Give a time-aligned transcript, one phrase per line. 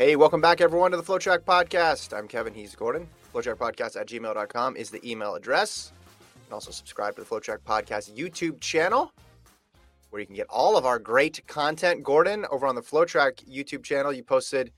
[0.00, 2.16] Hey, welcome back, everyone, to the FloTrack Podcast.
[2.16, 2.54] I'm Kevin.
[2.54, 3.06] He's Gordon.
[3.34, 5.92] FloTrackPodcast at gmail.com is the email address.
[6.36, 9.12] You can also subscribe to the FloTrack Podcast YouTube channel,
[10.08, 12.02] where you can get all of our great content.
[12.02, 14.72] Gordon, over on the FloTrack YouTube channel, you posted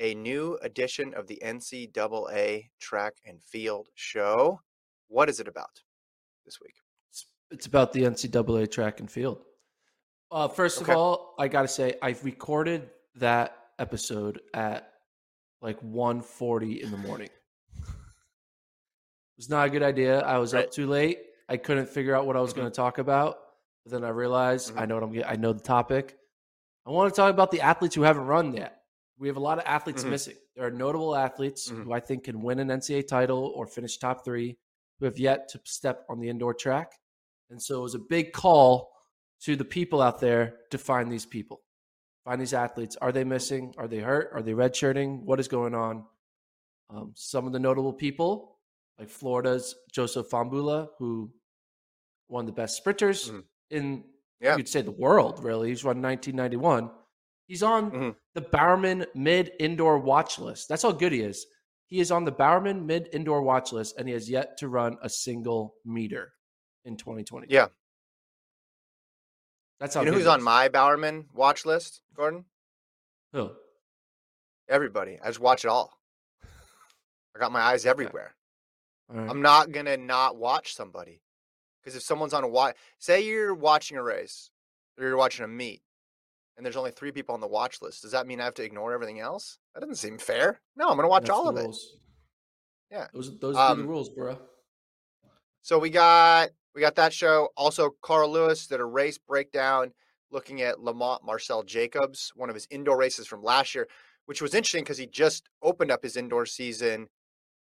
[0.00, 4.60] a new edition of the NCAA Track and Field Show.
[5.06, 5.80] What is it about
[6.44, 6.74] this week?
[7.52, 9.42] It's about the NCAA track and field.
[10.32, 10.90] Uh, first Okay.
[10.90, 14.92] of all, I got to say, I've recorded that episode at
[15.62, 17.28] like 1.40 in the morning.
[17.78, 20.20] it was not a good idea.
[20.20, 20.66] I was Right.
[20.66, 21.18] up too late.
[21.48, 22.56] I couldn't figure out what I was Mhm.
[22.56, 23.38] going to talk about.
[23.84, 24.88] But then I realized I Mhm.
[24.88, 25.12] know what I'm.
[25.12, 26.18] get- I know the topic.
[26.86, 28.82] I want to talk about the athletes who haven't run yet.
[29.18, 30.10] We have a lot of athletes Mhm.
[30.10, 30.36] missing.
[30.54, 31.84] There are notable athletes Mhm.
[31.84, 34.58] who I think can win an NCAA title or finish top three
[34.98, 36.92] who have yet to step on the indoor track.
[37.48, 38.92] And so it was a big call
[39.40, 41.62] to the people out there to find these people,
[42.30, 42.96] find these athletes.
[43.02, 43.74] Are they missing?
[43.76, 44.30] Are they hurt?
[44.32, 45.22] Are they redshirting?
[45.24, 46.04] What is going on?
[46.88, 48.56] Um, some of the notable people,
[49.00, 51.32] like Florida's Joseph Fahnbulleh, who
[52.28, 53.44] won the best sprinters Mhm.
[53.70, 54.04] in,
[54.40, 54.56] Yeah.
[54.56, 55.70] you'd say, the world, really.
[55.70, 56.92] He's run 1991.
[57.48, 58.16] He's on Mhm.
[58.34, 60.68] the Bowerman Mid Indoor Watch List.
[60.68, 61.46] That's how good he is.
[61.86, 64.98] He is on the Bowerman Mid Indoor Watch List, and he has yet to run
[65.02, 66.32] a single meter
[66.84, 67.48] in 2020.
[67.50, 67.70] Yeah.
[69.80, 72.44] That's how You know who's on my Bowerman watch list, Gordon?
[73.32, 73.50] Who?
[74.68, 75.18] Everybody.
[75.22, 75.98] I just watch it all.
[77.34, 78.34] I got my eyes everywhere.
[79.08, 79.28] Right.
[79.28, 81.22] I'm not gonna not watch somebody
[81.80, 84.50] because if someone's on a watch, say you're watching a race
[84.98, 85.82] or you're watching a meet,
[86.56, 88.62] and there's only three people on the watch list, does that mean I have to
[88.62, 89.58] ignore everything else?
[89.74, 90.60] That doesn't seem fair.
[90.76, 91.74] No, I'm gonna watch That's all of it.
[92.90, 93.06] Yeah.
[93.14, 94.38] Those those are the Um, rules, bro.
[95.62, 97.48] So we got we got that show.
[97.56, 99.92] Also, Carl Lewis did a race breakdown
[100.30, 103.88] looking at Lamont Marcell Jacobs, one of his indoor races from last year,
[104.26, 107.08] which was interesting because he just opened up his indoor season.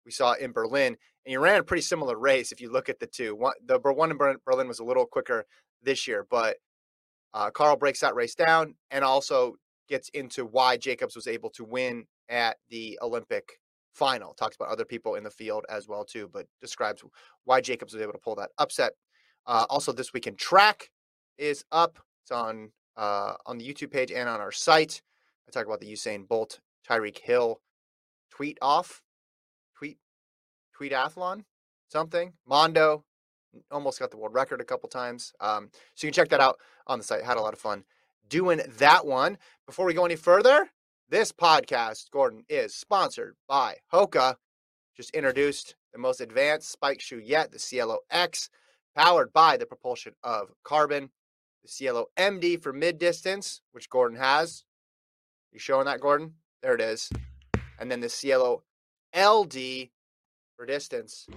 [0.05, 0.97] We saw in Berlin, and
[1.31, 2.51] he ran a pretty similar race.
[2.51, 5.45] If you look at the two, one the one in Berlin was a little quicker
[5.83, 6.57] this year, but
[7.33, 9.55] uh, Carl breaks that race down and also
[9.87, 13.59] gets into why Jacobs was able to win at the Olympic
[13.95, 14.33] final.
[14.33, 17.03] Talks about other people in the field as well too, but describes
[17.45, 18.93] why Jacobs was able to pull that upset.
[19.47, 20.89] Uh, also, this week in track
[21.37, 21.97] is up.
[22.23, 25.01] It's on uh, on the YouTube page and on our site.
[25.47, 27.61] I talk about the Usain Bolt, Tyreek Hill
[28.31, 29.01] tweet off,
[29.77, 29.97] tweet
[30.73, 31.43] tweet athlon,
[31.87, 32.33] something.
[32.47, 33.03] Mondo
[33.71, 35.31] almost got the world record a couple times.
[35.39, 36.57] Um, so you can check that out
[36.87, 37.23] on the site.
[37.23, 37.85] Had a lot of fun
[38.27, 39.37] doing that one.
[39.65, 40.69] Before we go any further,
[41.09, 44.35] this podcast, Gordon, is sponsored by Hoka.
[44.97, 48.49] Just introduced the most advanced spike shoe yet, the Cielo X,
[48.95, 51.09] powered by the propulsion of carbon.
[51.63, 54.65] The Cielo MD for mid distance, which Gordon has.
[55.51, 56.33] You showing that, Gordon?
[56.61, 57.09] There it is.
[57.79, 58.63] And then the Cielo
[59.15, 59.89] LD
[60.55, 61.27] for distance,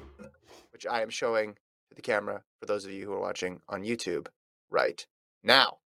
[0.70, 3.82] which I am showing to the camera for those of you who are watching on
[3.82, 4.28] YouTube
[4.70, 5.06] right
[5.42, 5.78] now.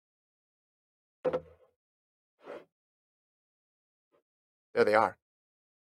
[4.74, 5.16] There they are.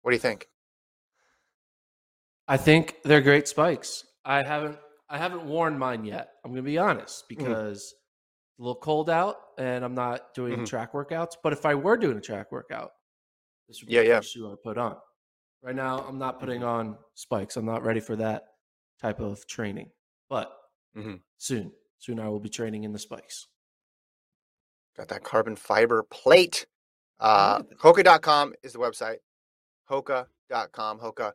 [0.01, 0.47] What do you think?
[2.47, 4.05] I think they're great spikes.
[4.25, 4.77] I haven't
[5.09, 6.33] I haven't worn mine yet.
[6.43, 7.43] I'm gonna be honest Mm-hmm.
[7.43, 10.65] because it's a little cold out and I'm not doing Mhm.
[10.65, 11.35] track workouts.
[11.41, 12.91] But if I were doing a track workout,
[13.67, 14.21] this would be Yeah, the yeah.
[14.21, 14.97] shoe I put on.
[15.61, 17.55] Right now, I'm not putting on spikes.
[17.57, 18.43] I'm not ready for that
[18.99, 19.91] type of training.
[20.29, 20.57] But
[20.95, 21.21] Mhm.
[21.37, 23.47] soon, soon I will be training in the spikes.
[24.97, 26.65] Got that carbon fiber plate.
[27.21, 27.61] Uh.
[27.81, 29.17] Hoka.com is the website.
[29.89, 30.99] Hoka.com.
[30.99, 31.31] Hoka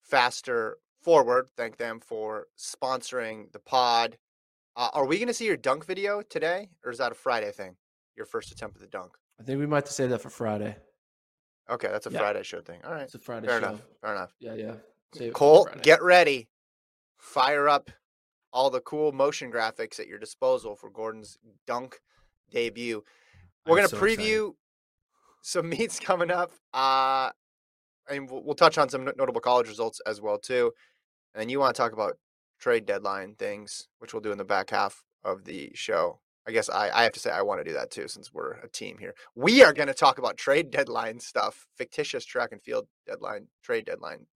[0.00, 1.48] Faster Forward.
[1.56, 4.16] Thank them for sponsoring the pod.
[4.76, 7.50] Uh, are we going to see your dunk video today, or is that a Friday
[7.52, 7.76] thing?
[8.16, 9.12] Your first attempt at the dunk?
[9.40, 10.76] I think we might have to say that for Friday.
[11.70, 12.18] Okay, that's a Yeah.
[12.20, 12.80] Friday show thing.
[12.84, 13.68] All right, It's a Friday fair show.
[13.68, 13.82] enough.
[14.00, 14.34] Fair enough.
[14.38, 14.74] Yeah, yeah.
[15.14, 16.48] Save Cole, get ready.
[17.18, 17.90] Fire up
[18.52, 22.00] all the cool motion graphics at your disposal for Gordon's dunk
[22.50, 23.02] debut.
[23.66, 24.54] We're going to so excited.
[25.44, 26.52] Some meets coming up.
[26.72, 27.30] Uh,
[28.10, 30.72] and we'll, we'll touch on some notable college results as well too.
[31.34, 32.16] And then you want to talk about
[32.58, 36.18] trade deadline things, which we'll do in the back half of the show.
[36.46, 38.52] I guess I, I have to say I want to do that too, since we're
[38.52, 39.14] a team here.
[39.34, 43.84] We are going to talk about trade deadline stuff, fictitious track and field deadline, trade
[43.84, 44.26] deadline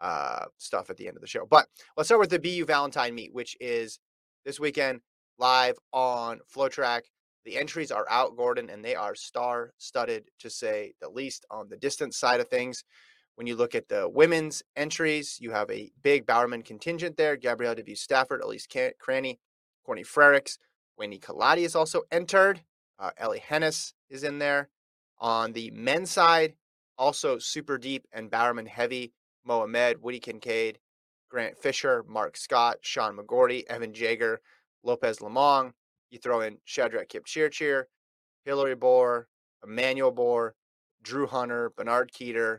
[0.00, 1.46] uh, stuff at the end of the show.
[1.46, 3.98] But let's start with the BU Valentine meet, which is
[4.44, 5.00] this weekend
[5.38, 7.02] live on FloTrack.
[7.44, 11.68] The entries are out, Gordon, and they are star studded to say the least on
[11.68, 12.84] the distance side of things.
[13.34, 17.36] When you look at the women's entries, you have a big Bowerman contingent there.
[17.36, 17.96] Gabrielle W.
[17.96, 18.68] Stafford, Elise
[19.00, 19.40] Cranny,
[19.84, 20.58] Courtney Frerichs,
[21.00, 22.62] Weini Kelati is also entered.
[22.98, 24.68] Uh, Ellie Henes is in there.
[25.18, 26.54] On the men's side,
[26.98, 29.12] also super deep and Bowerman heavy.
[29.44, 30.78] Mohamed, Woody Kincaid,
[31.28, 34.40] Grant Fisher, Mark Scott, Sean McGorty, Evan Jager,
[34.84, 35.72] Lopez Lomong.
[36.12, 37.84] You throw in Shadrach Kipchirchir,
[38.44, 39.28] Hillary Bor,
[39.64, 40.54] Emmanuel Bor,
[41.02, 42.58] Drew Hunter, Bernard Keter,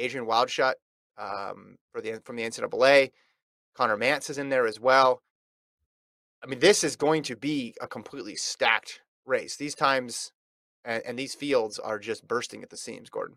[0.00, 0.74] Adriaan Wildschutt
[1.18, 3.10] um, for the from the NCAA.
[3.74, 5.22] Conner Mantz is in there as well.
[6.42, 9.56] I mean, this is going to be a completely stacked race.
[9.56, 10.32] These times
[10.86, 13.36] and, and these fields are just bursting at the seams, Gordon.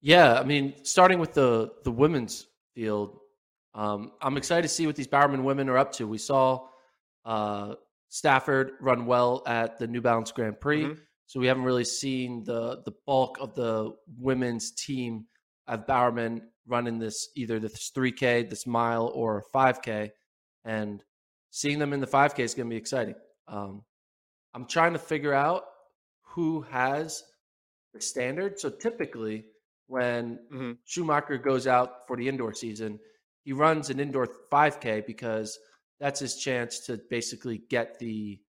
[0.00, 3.18] Yeah, I mean, starting with the the women's field,
[3.74, 6.08] um, I'm excited to see what these Bowerman women are up to.
[6.08, 6.66] We saw
[7.24, 7.74] uh,
[8.08, 11.00] Stafford run well at the New Balance Grand Prix, Mhm.
[11.26, 15.26] so we haven't really seen the the bulk of the women's team
[15.68, 20.12] of Bowerman running this either this 3K, this mile, or 5K,
[20.64, 21.04] and
[21.50, 23.14] seeing them in the 5K is going to be exciting.
[23.48, 23.84] Um,
[24.54, 25.64] I'm trying to figure out
[26.22, 27.22] who has
[27.92, 28.58] the standard.
[28.60, 29.46] So typically,
[29.86, 30.78] when Mhm.
[30.84, 33.00] Schumacher goes out for the indoor season,
[33.42, 35.58] he runs an indoor 5K because
[36.00, 38.40] that's his chance to basically get the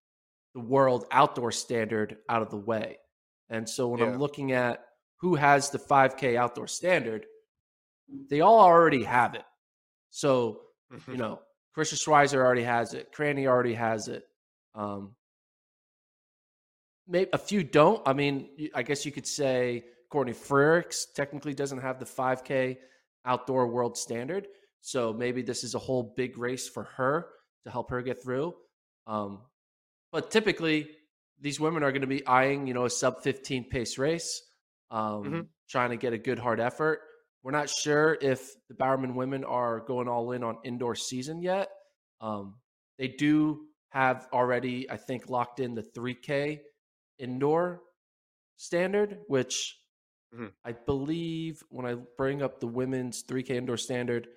[0.53, 2.97] the world outdoor standard out of the way.
[3.49, 4.07] And so when Yeah.
[4.07, 4.85] I'm looking at
[5.17, 7.25] who has the 5K outdoor standard,
[8.29, 9.45] they all already have it.
[10.09, 10.61] So
[11.07, 11.41] you know,
[11.75, 13.13] Karissa Schweizer already has it.
[13.13, 14.27] Cranny already has it.
[14.75, 15.15] Um,
[17.07, 18.01] maybe a few don't.
[18.05, 22.77] I mean, I guess you could say Courtney Frerichs technically doesn't have the 5K
[23.25, 24.47] outdoor world standard.
[24.81, 27.27] So maybe this is a whole big race for her
[27.65, 28.55] to help her get through.
[29.07, 29.41] Um,
[30.11, 30.89] but typically,
[31.39, 34.43] these women are going to be eyeing, you know, a sub 15 pace race,
[34.91, 35.47] um, Mhm.
[35.69, 37.01] trying to get a good hard effort.
[37.43, 41.71] We're not sure if the Bowerman women are going all in on indoor season yet.
[42.19, 42.61] Um,
[42.99, 46.63] they do have already, I think, locked in the 3K
[47.17, 47.81] indoor
[48.57, 49.77] standard, which
[50.33, 50.53] Mhm.
[50.63, 54.29] I believe when I bring up the women's 3K indoor standard,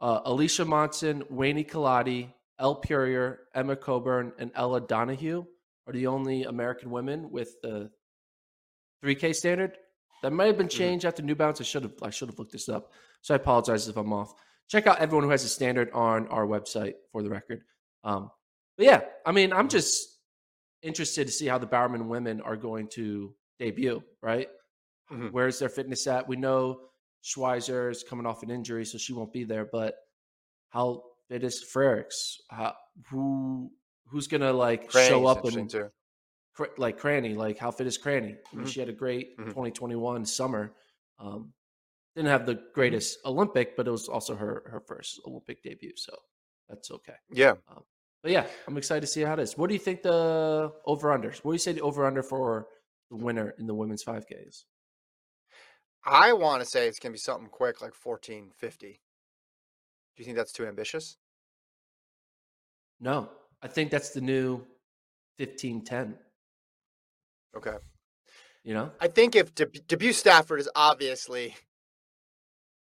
[0.00, 5.46] uh, Alicia Monson, Weini Kelati, Elle Purrier, Emma Coburn, and Ella Donaghu
[5.86, 7.90] are the only American women with the
[9.02, 9.76] 3K standard.
[10.22, 10.70] That might have been Mhm.
[10.78, 11.60] changed after New Balance.
[11.60, 12.92] I should have I should have looked this up.
[13.22, 14.34] So I apologize if I'm off.
[14.68, 17.64] Check out everyone who has a standard on our website for the record.
[18.04, 18.30] Um,
[18.76, 20.18] but yeah, I mean, I'm just
[20.82, 24.02] interested to see how the Bowerman women are going to debut.
[24.22, 24.48] Right,
[25.10, 25.32] Mhm.
[25.32, 26.28] where's their fitness at?
[26.28, 26.90] We know
[27.22, 29.64] Schweizer is coming off an injury, so she won't be there.
[29.70, 29.94] But
[30.70, 32.36] how fit is Frerichs?
[32.50, 32.74] How,
[33.10, 33.70] who
[34.06, 35.90] who's gonna like Cranny's show up and too.
[36.76, 38.36] Like Cranny, like how fit is Cranny?
[38.52, 38.68] I mean, Mhm.
[38.72, 39.46] she had a great Mhm.
[39.50, 40.74] 2021 summer.
[41.18, 41.54] Um,
[42.16, 42.72] didn't have the Mm-hmm.
[42.74, 46.14] greatest Olympic, but it was also her her first Olympic debut, so
[46.68, 47.14] that's okay.
[47.30, 47.54] Yeah.
[48.22, 49.56] But yeah, I'm excited to see how it is.
[49.56, 51.38] What do you think the over unders?
[51.42, 52.68] What do you say the over under for
[53.08, 54.66] the winner in the women's 5K is?
[56.04, 58.86] I want to say it's going to be something quick like 1450.
[58.88, 58.94] Do
[60.16, 61.16] you think that's too ambitious?
[63.00, 63.28] No,
[63.62, 64.66] I think that's the new
[65.38, 66.16] 1510.
[67.56, 67.76] Okay.
[68.62, 71.56] You know, I think if Deb- debut Stafford is obviously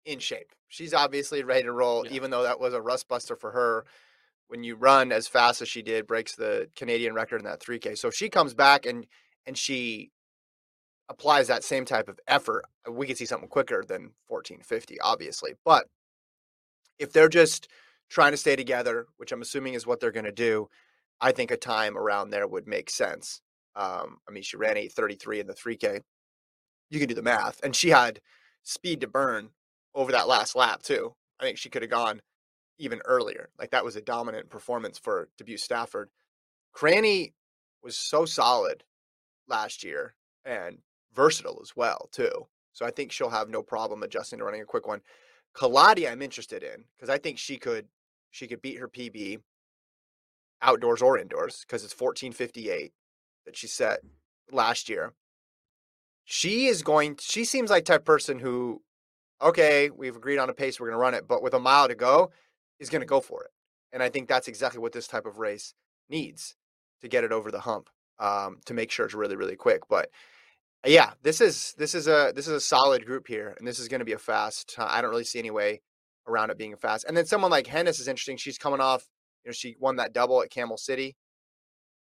[0.06, 2.14] in shape, she's obviously ready to roll, Yeah.
[2.14, 3.86] even though that was a rust buster for her.
[4.48, 7.96] When you run as fast as she did, breaks the Canadian record in that 3K.
[7.98, 9.08] So if she comes back and
[9.46, 10.12] and she
[11.10, 15.54] applies that same type of effort, we could see something quicker than 1450, obviously.
[15.66, 15.88] But
[17.00, 17.68] if they're just
[18.10, 20.70] trying to stay together, which I'm assuming is what they're going to do,
[21.20, 23.42] I think a time around there would make sense.
[23.76, 26.02] Um, I mean, she ran 833 in the 3K
[26.92, 27.60] you can do the math.
[27.64, 28.20] And she had
[28.64, 29.50] speed to burn
[29.96, 31.16] over that last lap too.
[31.40, 32.22] I think she could have gone
[32.78, 33.50] even earlier.
[33.58, 36.10] Like that was a dominant performance for DeBues Stafford.
[36.74, 37.34] Cranny
[37.82, 38.84] was so solid
[39.48, 40.14] last year
[40.46, 40.78] and
[41.14, 42.48] versatile as well too.
[42.74, 45.02] So I think she'll have no problem adjusting to running a quick one.
[45.56, 47.88] Kelati, I'm interested in because I think she could
[48.30, 49.40] she could beat her PB
[50.62, 52.94] outdoors or indoors because it's 1458
[53.46, 54.00] that she set
[54.52, 55.14] last year.
[56.24, 58.82] She is going she seems like type person who
[59.42, 61.88] okay, we've agreed on a pace, we're going to run it, but with a mile
[61.88, 62.32] to go
[62.80, 63.50] is going to go for it.
[63.92, 65.74] And I think that's exactly what this type of race
[66.10, 66.56] needs
[67.02, 67.90] to get it over the hump
[68.20, 69.82] um, to make sure it's really really quick.
[69.90, 70.10] But
[70.86, 73.88] yeah, this is this is a this is a solid group here, and this is
[73.88, 74.76] going to be a fast.
[74.80, 75.82] I don't really see any way
[76.28, 77.06] around it being a fast.
[77.08, 78.38] And then someone like Henes is interesting.
[78.38, 79.08] She's coming off,
[79.44, 81.16] you know, she won that double at Camel City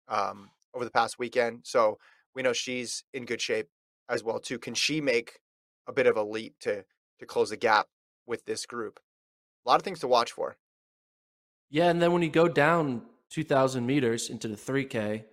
[0.08, 1.98] um, over the past weekend, so
[2.34, 3.68] we know she's in good shape
[4.08, 4.58] as well too.
[4.58, 5.40] Can she make
[5.86, 6.84] a bit of a leap to
[7.18, 7.86] to close the gap
[8.26, 8.98] with this group?
[9.66, 10.56] A lot of things to watch for.
[11.68, 15.24] Yeah, and then when you go down 2,000 meters into the 3K,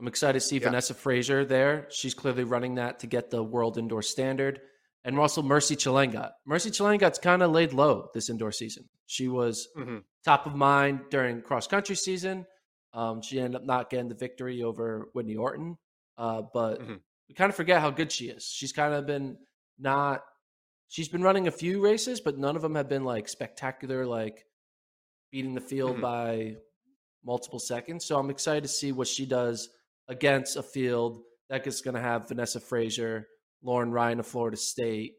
[0.00, 0.64] I'm excited to see yeah.
[0.64, 1.88] Vanessa Fraser there.
[1.90, 4.60] She's clearly running that to get the world indoor standard.
[5.04, 6.32] And Russell Mercy Chelangat.
[6.44, 8.88] Mercy Chelangat's kind of laid low this indoor season.
[9.06, 9.98] She was mm-hmm.
[10.24, 12.46] top of mind during cross country season.
[12.92, 15.78] Um, she ended up not getting the victory over Whitney Orton,
[16.16, 16.96] uh, but mm-hmm.
[17.28, 18.44] we kind of forget how good she is.
[18.44, 19.38] She's kind of been
[19.78, 20.22] not.
[20.88, 24.44] She's been running a few races, but none of them have been like spectacular, like
[25.30, 26.02] beating the field mm-hmm.
[26.02, 26.56] by
[27.24, 28.04] multiple seconds.
[28.04, 29.68] So I'm excited to see what she does
[30.08, 33.26] against a field that is going to have Vanessa Fraser,
[33.62, 35.14] Lauren Ryan of Florida State,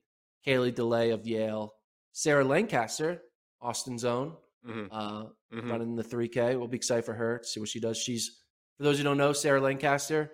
[0.45, 1.73] Kaylee DeLay of Yale,
[2.11, 3.21] Sarah Lancaster,
[3.61, 4.35] Austin's own,
[4.67, 4.85] mm-hmm.
[4.91, 5.71] Uh, mm-hmm.
[5.71, 6.57] running the 3K.
[6.57, 7.97] We'll be excited for her to see what she does.
[7.97, 8.41] She's,
[8.77, 10.31] for those who don't know, Sarah Lancaster,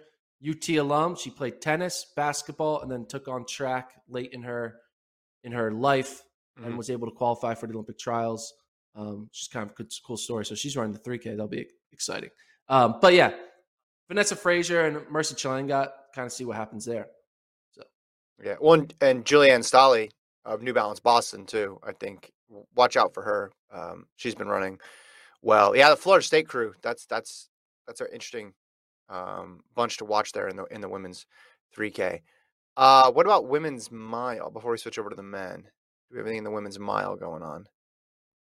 [0.47, 1.15] UT alum.
[1.15, 4.75] She played tennis, basketball, and then took on track late in her
[5.43, 6.21] in her life
[6.57, 6.67] mm-hmm.
[6.67, 8.53] and was able to qualify for the Olympic trials.
[8.95, 10.45] Um, she's kind of a cool story.
[10.45, 11.24] So she's running the 3K.
[11.24, 12.29] That'll be exciting.
[12.67, 13.33] Um, but yeah,
[14.07, 17.07] Vanessa Fraser and Mercy Chelangat, kind of see what happens there.
[17.71, 17.83] So
[18.43, 20.12] yeah, one and Julie-Anne Staehli
[20.45, 21.79] of New Balance Boston too.
[21.83, 22.31] I think
[22.75, 23.51] watch out for her.
[23.74, 24.79] Um, she's been running
[25.41, 25.75] well.
[25.75, 26.74] Yeah, the Florida State crew.
[26.81, 27.50] That's that's
[27.88, 28.53] that's an interesting
[29.09, 31.25] um, bunch to watch there in the in the women's
[31.75, 32.21] 3K.
[32.77, 34.50] Uh, what about women's mile?
[34.51, 35.67] Before we switch over to the men, do
[36.12, 37.65] we have anything in the women's mile going on?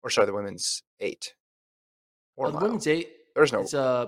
[0.04, 1.34] Or sorry, the women's eight.
[2.36, 3.10] Or uh, the women's eight.
[3.36, 3.62] There's no.
[3.62, 4.08] It's uh,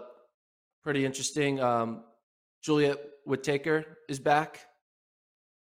[0.84, 1.60] pretty interesting.
[1.60, 2.04] Um,
[2.64, 4.60] Juliet Whittaker is back.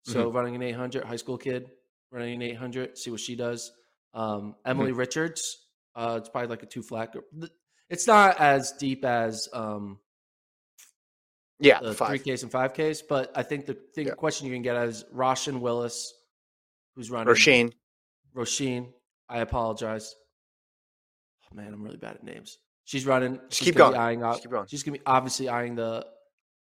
[0.04, 0.38] So mm-hmm.
[0.38, 1.70] running an 800, high school kid
[2.16, 2.98] running an 800.
[2.98, 3.72] See what she does.
[4.14, 5.00] Um, Emily mm-hmm.
[5.00, 5.58] Richards.
[5.96, 7.12] Uh, it's probably like a two flat.
[7.12, 7.26] Group.
[7.90, 10.00] It's not as deep as um,
[11.60, 14.14] yeah, the three Ks and five Ks, but I think the thing, yeah.
[14.14, 16.14] question you can get is Roshan Willis,
[16.96, 17.74] who's running Roisin.
[18.36, 18.88] Roisin.
[19.30, 20.14] I apologize.
[21.52, 22.58] Oh, man, I'm really bad at names.
[22.86, 23.36] She's running.
[23.50, 23.96] Just she's keep going.
[23.96, 24.68] Eyeing up, keep going.
[24.68, 26.06] She's gonna be obviously eyeing the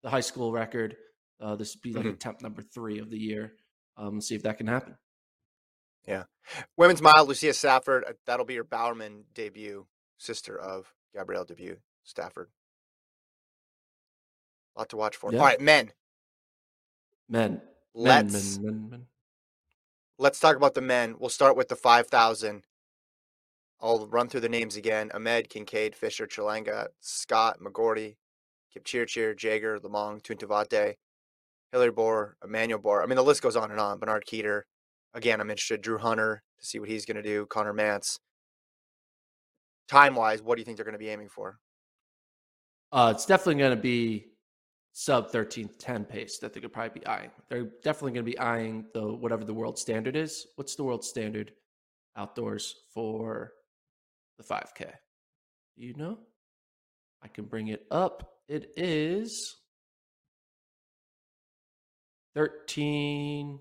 [0.02, 0.96] the high school record.
[1.40, 2.14] Uh, this would be like mm-hmm.
[2.14, 3.54] attempt number three of the year.
[3.96, 4.96] Um, see if that can happen.
[6.06, 6.24] Yeah,
[6.76, 7.26] women's mile.
[7.26, 8.04] Lucia Stafford.
[8.06, 9.86] Uh, that'll be your Bowerman debut,
[10.18, 12.48] sister of Gabrielle DeBues Stafford.
[14.76, 15.32] A lot to watch for.
[15.32, 15.38] Yeah.
[15.38, 15.92] All right, men.
[17.28, 17.60] Men.
[17.94, 19.06] Let's men, men, men,
[20.18, 21.16] let's talk about the men.
[21.18, 22.62] We'll start with the five thousand.
[23.82, 28.16] I'll run through the names again: Ahmed, Kincaid, Fisher, Chelangat, Scott, McGorty,
[28.74, 30.94] Kipchirchir, Jager, Lomong, Tuntavate,
[31.72, 33.02] Hillary Bor, Emmanuel Bor.
[33.02, 33.98] I mean, the list goes on and on.
[33.98, 34.62] Bernard Keter.
[35.14, 35.82] Again, I'm interested.
[35.82, 37.46] Drew Hunter to see what he's going to do.
[37.46, 38.18] Conner Mantz.
[39.88, 41.58] Time wise, what do you think they're going to be aiming for?
[42.92, 44.26] Uh, it's definitely going to be
[44.92, 47.30] sub 1310 pace that they could probably be eyeing.
[47.48, 50.46] They're definitely going to be eyeing the whatever the world standard is.
[50.56, 51.52] What's the world standard
[52.16, 53.52] outdoors for
[54.38, 54.90] the 5K?
[55.76, 56.18] Do you know?
[57.22, 58.38] I can bring it up.
[58.48, 59.56] It is
[62.34, 63.60] 13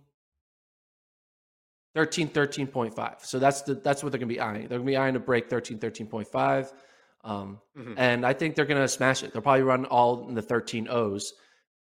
[1.93, 3.25] 13 13.5.
[3.25, 4.67] So that's the that's what they're going to be eyeing.
[4.67, 6.71] They're going to be eyeing to break 13 13.5.
[7.23, 7.93] Um, mm-hmm.
[7.97, 9.33] And I think they're going to smash it.
[9.33, 11.33] They'll probably run all in the 13 O's.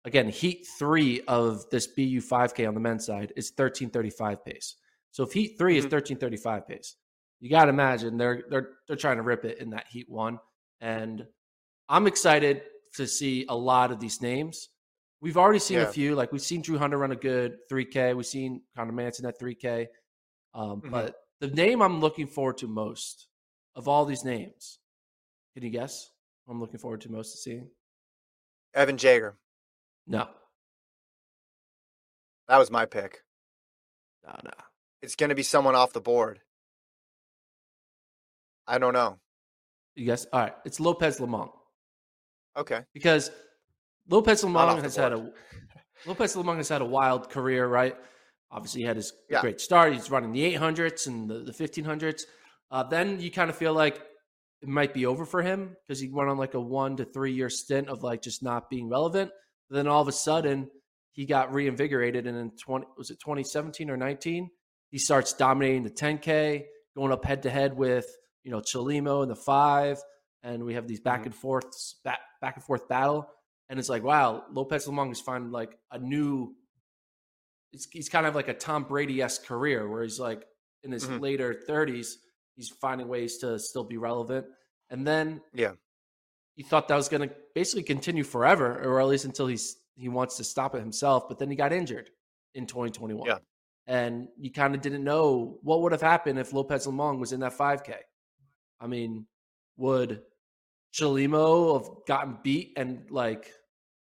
[0.06, 4.75] Again, heat three of this BU 5K on the men's side is 1335 pace.
[5.12, 5.77] So if heat 3 mm-hmm.
[5.80, 6.96] is 1335 pace,
[7.46, 10.40] you got to imagine they're they're they're trying to rip it in that heat one.
[10.82, 11.28] And
[11.88, 12.64] I'm excited
[12.96, 14.70] to see a lot of these names.
[15.22, 15.84] We've already seen yeah.
[15.84, 16.16] a few.
[16.16, 18.16] Like we've seen Drew Hunter run a good 3K.
[18.16, 19.86] We've seen Connor Manson at 3K.
[20.56, 20.90] Um, mm-hmm.
[20.90, 23.28] But the name I'm looking forward to most
[23.75, 24.80] of all these names
[25.54, 26.10] can you guess?
[26.50, 27.70] I'm looking forward to most to seeing.
[28.74, 29.38] Evan Jager.
[30.08, 30.28] No.
[32.48, 33.22] That was my pick.
[34.25, 34.52] No, no.
[35.04, 36.40] It's going to be someone off the board.
[38.67, 39.19] I don't know.
[39.95, 40.25] You guess.
[40.34, 40.53] All right.
[40.65, 41.50] It's Lopez Lomong.
[42.57, 42.81] Okay.
[42.93, 43.31] because
[44.10, 45.31] Lopez Lomong has had a.
[46.05, 47.95] Lopez Lomong has had a wild career, right?
[48.51, 49.41] Obviously, he had his Yeah.
[49.41, 49.93] great start.
[49.93, 52.24] He's running the 800s and the, the 1500s.
[52.72, 54.01] Uh, then you kind of feel like
[54.62, 57.34] it might be over for him because he went on like a one to three
[57.34, 59.31] year stint of like just not being relevant.
[59.69, 60.69] But then all of a sudden,
[61.12, 64.50] he got reinvigorated, and in 20 was it 2017 or 19,
[64.91, 66.63] he starts dominating the 10K,
[66.95, 68.05] going up head to head with
[68.46, 69.98] you know Chelimo and the five,
[70.44, 71.25] and we have these back Mhm.
[71.28, 73.28] and forths back back and forth battle,
[73.68, 76.56] and it's like wow, Lopez Lomong is finding like a new.
[77.74, 80.46] It's, he's kind of like a Tom Brady esque career where he's like
[80.84, 81.20] in his Mhm.
[81.20, 82.18] later 30s,
[82.56, 84.46] he's finding ways to still be relevant,
[84.90, 85.74] and then Yeah.
[86.56, 90.10] he thought that was going to basically continue forever, or at least until he's he
[90.10, 91.28] wants to stop it himself.
[91.30, 92.12] But then he got injured
[92.54, 93.40] in 2021, Yeah.
[93.88, 97.40] and you kind of didn't know what would have happened if Lopez Lomong was in
[97.40, 98.04] that 5K.
[98.79, 99.27] I mean,
[99.77, 100.22] would
[100.94, 103.51] Chelimo have gotten beat and like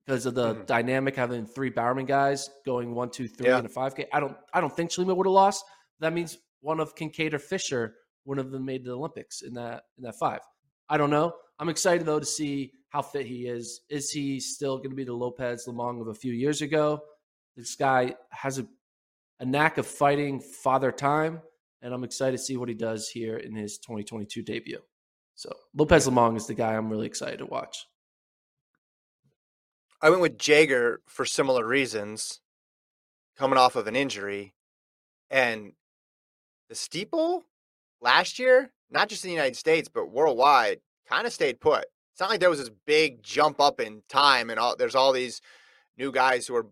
[0.06, 0.66] because of the Mhm.
[0.66, 3.60] dynamic having three Bowerman guys going one, two, three Yeah.
[3.60, 4.08] in a 5K?
[4.12, 5.64] I don't I don't think Chelimo would have lost.
[6.00, 7.96] That means one of Kincaid or Fisher
[8.26, 10.42] would have been made the Olympics in that in that five.
[10.90, 11.34] I don't know.
[11.60, 13.82] I'm excited though to see how fit he is.
[13.90, 17.02] Is he still going to be the Lopez Lomong of a few years ago?
[17.56, 18.68] This guy has a,
[19.40, 21.42] a knack of fighting father time,
[21.82, 24.80] and I'm excited to see what he does here in his 2022 debut.
[25.36, 27.86] So Lopez Lomong is the guy I'm really excited to watch.
[30.02, 32.42] I went with Jager for similar reasons,
[33.38, 34.54] coming off of an injury.
[35.30, 35.74] And
[36.70, 37.46] the steeple
[38.02, 41.86] last year, not just in the United States, but worldwide, kind of stayed put.
[42.12, 45.14] It's not like there was this big jump up in time and all there's all
[45.14, 45.42] these
[45.98, 46.68] new guys who are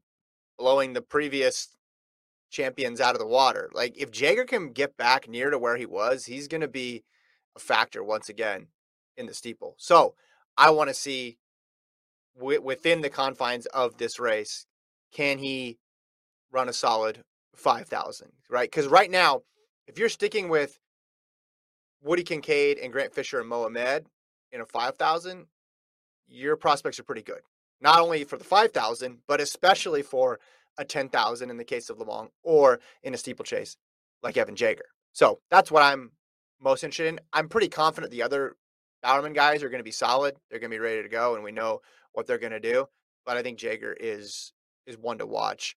[0.57, 1.76] blowing the previous
[2.49, 3.69] champions out of the water.
[3.73, 7.03] Like if Jager can get back near to where he was, he's going to be
[7.55, 8.67] a factor once again
[9.15, 9.75] in the steeple.
[9.77, 10.15] So
[10.57, 11.37] I want to see
[12.37, 14.65] wi- within the confines of this race,
[15.11, 15.77] can he
[16.51, 17.23] run a solid
[17.55, 18.69] 5,000, right?
[18.69, 19.41] Because right now,
[19.87, 20.79] if you're sticking with
[22.01, 24.05] Woody Kincaid and Grant Fisher and Mohamed
[24.51, 25.47] in a 5,000,
[26.27, 27.41] your prospects are pretty good.
[27.81, 30.39] Not only for the 5,000, but especially for
[30.77, 33.77] a 10,000 in the case of Lomong or in a steeplechase
[34.21, 34.85] like Evan Jager.
[35.13, 36.11] So that's what I'm
[36.61, 37.19] most interested in.
[37.33, 38.55] I'm pretty confident the other
[39.03, 40.35] Bowerman guys are going to be solid.
[40.49, 41.81] They're going to be ready to go, and we know
[42.13, 42.87] what they're going to do.
[43.25, 44.53] But I think Jager is
[44.85, 45.75] is one to watch.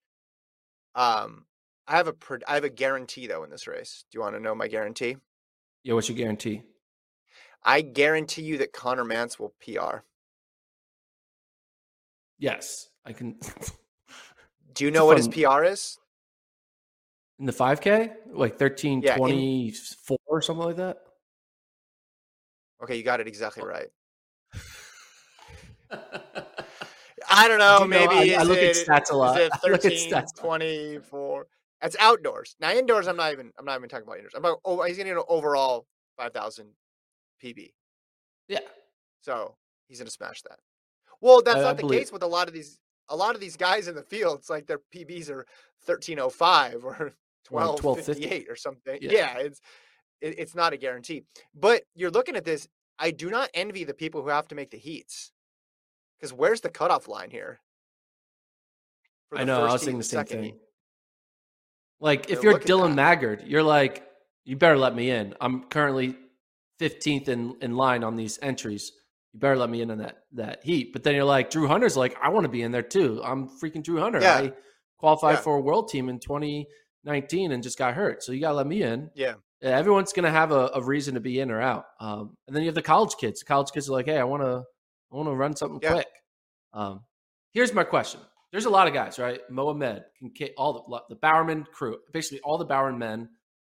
[0.94, 1.46] Um,
[1.86, 2.14] I have a
[2.46, 4.04] I have a guarantee though in this race.
[4.10, 5.16] Do you want to know my guarantee?
[5.82, 6.62] Yeah, what's your guarantee?
[7.62, 9.98] I guarantee you that Conner Mantz will PR.
[12.38, 13.38] Yes, I can.
[14.80, 15.98] Do you know what his PR is?
[17.38, 19.74] in the 5K, like 13, Yeah, in-
[20.26, 20.96] or something like that.
[22.82, 23.88] Okay, you got it exactly right.
[27.28, 27.80] I don't know.
[27.80, 29.38] know, maybe I- I is look at it- stats a lot.
[29.38, 30.56] Is it I look at 13, stats a lot.
[30.60, 31.46] 24?
[31.82, 32.56] That's outdoors.
[32.58, 33.52] Now indoors, I'm not even.
[33.58, 34.32] I'm not even talking about indoors.
[34.34, 34.60] I'm about.
[34.64, 36.68] Oh, he's getting an overall 5,000
[37.44, 37.72] PB.
[38.48, 38.60] yeah,
[39.20, 39.56] So
[39.88, 40.58] he's gonna smash that.
[41.20, 42.78] Well, that's I- I not the believe- case with a lot of these.
[43.10, 45.46] A lot of these guys in the field, it's like their PBs are
[45.84, 47.12] 1305 or
[47.50, 48.98] Or 1258 or something.
[49.00, 49.10] Yeah.
[49.10, 49.60] Yeah, it's
[50.20, 51.24] it, it's not a guarantee.
[51.54, 52.68] But you're looking at this.
[52.98, 55.32] I do not envy the people who have to make the heats.
[56.18, 57.60] Because where's the cutoff line here?
[59.34, 59.64] I know.
[59.64, 60.50] I was saying the same second heat?
[60.50, 60.60] thing.
[61.98, 62.94] Like, if you're Dillon.
[62.94, 64.06] Maggard, you're like,
[64.44, 65.34] you better let me in.
[65.40, 66.16] I'm currently
[66.80, 68.92] 15th in, in line on these entries.
[69.32, 70.92] You better let me in on that that heat.
[70.92, 73.20] But then you're like, Drew Hunter's like, I want to be in there too.
[73.24, 74.20] I'm freaking Drew Hunter.
[74.20, 74.36] Yeah.
[74.38, 74.52] I
[74.98, 75.40] qualified Yeah.
[75.42, 76.18] for a world team in
[77.04, 78.22] 2019 and just got hurt.
[78.22, 79.10] So you got to let me in.
[79.14, 79.34] Yeah.
[79.62, 81.84] Yeah, everyone's going to have a, a reason to be in or out.
[82.00, 83.40] Um, and then you have the college kids.
[83.40, 84.64] The college kids are like, hey, I want to
[85.12, 86.06] I want to run something quick.
[86.72, 87.00] Um,
[87.52, 88.20] here's my question.
[88.52, 89.40] There's a lot of guys, right?
[89.50, 93.28] Mohamed, Kincaid, all the the Bowerman crew, basically all the Bowerman men.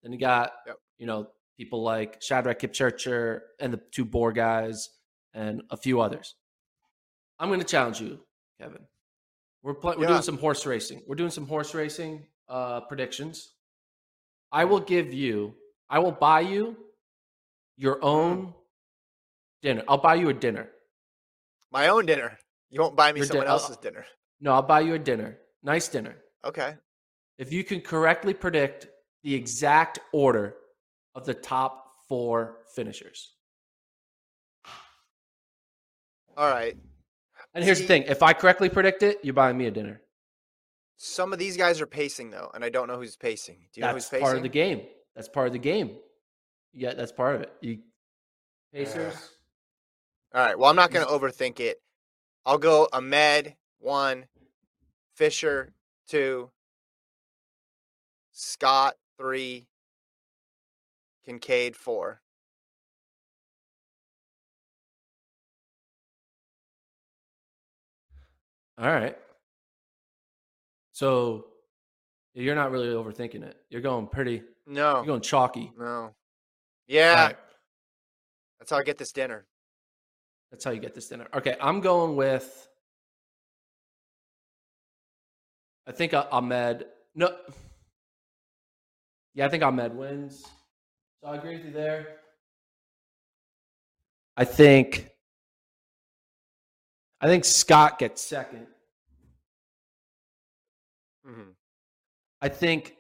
[0.03, 0.51] Then you got,
[0.99, 4.87] you know, people like Shadrach Kipchirchir and the two Bor guys
[5.33, 6.35] and a few others.
[7.39, 8.19] I'm going to challenge you,
[8.59, 8.81] Kevin.
[9.63, 10.07] We're pl- we're Yeah.
[10.09, 11.01] doing some horse racing.
[11.07, 13.53] We're doing some horse racing uh, predictions.
[14.51, 15.55] I will give you.
[15.89, 16.77] I will buy you
[17.77, 18.53] your own
[19.61, 19.83] dinner.
[19.87, 20.69] I'll buy you a dinner.
[21.71, 22.37] My own dinner.
[22.69, 24.05] You won't buy me Your someone din- uh, else's dinner.
[24.39, 25.37] No, I'll buy you a dinner.
[25.63, 26.15] Nice dinner.
[26.43, 26.75] Okay.
[27.37, 28.87] If you can correctly predict
[29.23, 30.55] the exact order
[31.15, 33.35] of the top four finishers.
[36.41, 36.75] All right.
[37.53, 40.01] And here's the thing if I correctly predict it, you're buying me a dinner.
[40.97, 43.57] Some of these guys are pacing though, and I don't know who's pacing.
[43.71, 44.25] Do you know who's That's pacing?
[44.25, 44.81] part of the game.
[45.15, 45.97] That's part of the game.
[46.73, 47.53] Yeah, that's part of it.
[47.61, 47.77] You
[48.73, 49.13] Pacers.
[50.33, 50.57] All right.
[50.57, 51.79] Well, I'm not going to overthink it.
[52.43, 54.25] I'll go Ahmed one,
[55.15, 55.73] Fisher
[56.07, 56.49] two,
[58.31, 59.67] Scott three,
[61.23, 62.21] Kincaid four.
[68.77, 69.17] All right.
[70.93, 71.47] So
[72.33, 73.57] you're not really overthinking it.
[73.69, 74.43] You're going pretty.
[74.67, 75.71] No, You're going chalky.
[75.77, 76.13] no.
[76.87, 77.37] Yeah, right.
[78.59, 79.45] that's how I get this dinner.
[80.51, 81.27] That's how you get this dinner.
[81.33, 82.67] Okay, I'm going with.
[85.87, 86.85] I think Ahmed.
[87.15, 87.33] No.
[89.33, 90.45] Yeah, I think Ahmed wins.
[91.21, 92.17] So I agree with you there.
[94.35, 95.07] I think.
[97.21, 98.67] I think Scott gets second.
[101.25, 101.53] Mhm.
[102.41, 102.97] I think.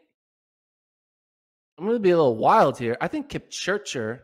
[1.77, 2.95] I'm going to be a little wild here.
[3.01, 4.21] I think Kipchirchir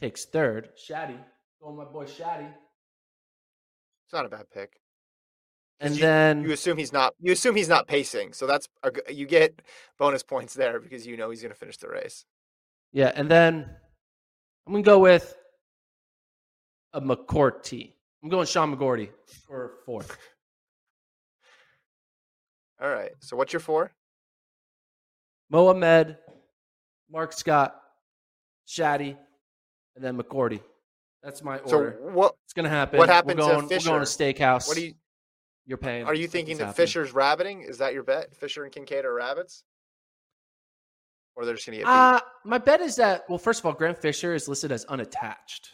[0.00, 0.70] takes third.
[0.78, 1.22] Shaddy.
[1.60, 2.50] Going my boy Shaddy.
[4.06, 4.80] It's not a bad pick.
[5.80, 6.42] And you- then.
[6.42, 7.14] You assume he's not.
[7.20, 9.60] You assume he's not pacing, so that's a, g- you get
[9.98, 12.24] bonus points there because you know he's going to finish the race.
[12.92, 13.68] Yeah, and then
[14.66, 15.36] I'm gonna go with
[16.94, 17.92] a McGorty.
[18.22, 19.10] I'm going Sean McGorty
[19.46, 20.16] for fourth.
[22.80, 23.12] All right.
[23.20, 23.92] So what's your four?
[25.50, 26.16] Mohamed,
[27.10, 27.80] Mark Scott,
[28.66, 29.16] Shaddy,
[29.94, 30.60] and then McGorty.
[31.22, 31.98] That's my So order.
[32.12, 32.34] what?
[32.44, 32.98] it's gonna happen.
[32.98, 34.68] what happened to we're going, We're going to steakhouse.
[34.68, 34.94] What do you?
[35.66, 36.04] You're paying.
[36.06, 36.76] Are you thinking that.
[36.76, 37.62] Fisher's rabbiting?
[37.62, 38.34] Is that your bet?
[38.36, 39.64] Fisher and Kincaid are rabbits,
[41.34, 41.92] or they're just going to get beat?
[41.92, 45.70] Uh, my bet is that well, first of all, Grant Fisher is listed as unattached,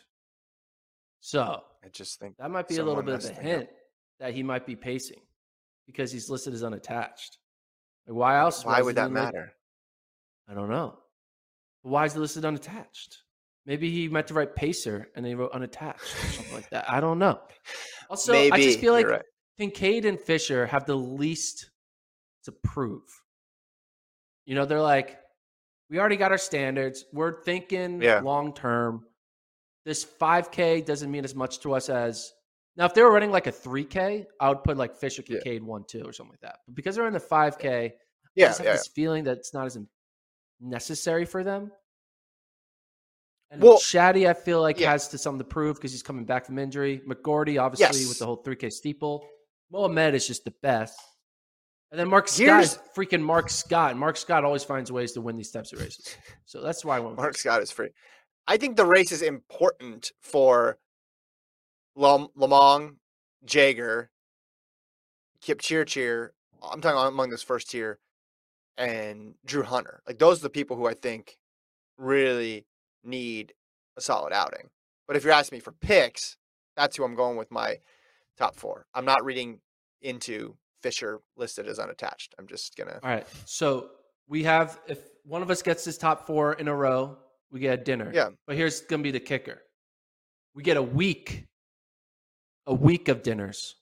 [1.24, 3.44] so I just think that might be a little bit of a things up.
[3.44, 3.68] hint
[4.18, 5.20] that he might be pacing
[5.86, 7.38] because he's listed as unattached.
[8.08, 8.64] Like, why else?
[8.64, 9.52] Why is would that in, like, matter?
[10.50, 10.98] I don't know.
[11.82, 13.18] Why is he listed unattached?
[13.66, 16.90] Maybe he meant to write pacer and then he wrote unattached or something like that.
[16.90, 17.40] I don't know.
[18.10, 19.22] Also, I just feel like right.
[19.58, 21.70] Kincaid and Fisher have the least
[22.44, 23.00] to prove.
[24.44, 25.18] You know, they're like,
[25.88, 27.06] we already got our standards.
[27.14, 28.20] We're thinking Yeah.
[28.20, 29.06] long term.
[29.84, 32.32] This 5K doesn't mean as much to us as
[32.76, 32.84] now.
[32.86, 35.38] If they were running like a 3K, I would put like Fisher Yeah.
[35.40, 36.58] Kincaid one two or something like that.
[36.66, 37.92] But because they're in the 5K,
[38.34, 38.72] Yeah, just have yeah.
[38.74, 39.78] this feeling that it's not as
[40.60, 41.72] necessary for them.
[43.50, 44.92] And Well, Shaddy, I feel like yeah.
[44.92, 47.02] has to something to prove because he's coming back from injury.
[47.06, 48.08] McGorty, obviously, Yes.
[48.08, 49.28] with the whole 3K steeple.
[49.70, 50.98] Mohamed is just the best.
[51.90, 53.96] And then Mark Scott Here's- is freaking Mark Scott.
[53.98, 56.16] Mark Scott always finds ways to win these types of races.
[56.46, 57.36] So that's why I went with Mark.
[57.36, 57.90] Scott is free.
[58.46, 60.78] I think the race is important for
[61.94, 62.96] Lam- Lomong,
[63.44, 64.10] Jager,
[65.44, 66.30] Kipchirchir.
[66.62, 67.98] I'm talking among this first tier,
[68.76, 70.02] and Drew Hunter.
[70.06, 71.38] Like those are the people who I think
[71.98, 72.66] really
[73.04, 73.54] need
[73.96, 74.70] a solid outing.
[75.06, 76.36] But if you're asking me for picks,
[76.76, 77.78] that's who I'm going with my
[78.38, 78.86] top four.
[78.94, 79.60] I'm not reading
[80.00, 82.34] into Fisher listed as unattached.
[82.38, 82.98] I'm just gonna.
[83.02, 83.26] All right.
[83.44, 83.90] So
[84.28, 87.18] we have, if one of us gets this top four in a row,
[87.52, 88.10] we get a dinner.
[88.12, 88.30] Yeah.
[88.46, 89.62] But here's going to be the kicker
[90.54, 91.46] we get a week,
[92.66, 93.76] a week of dinners.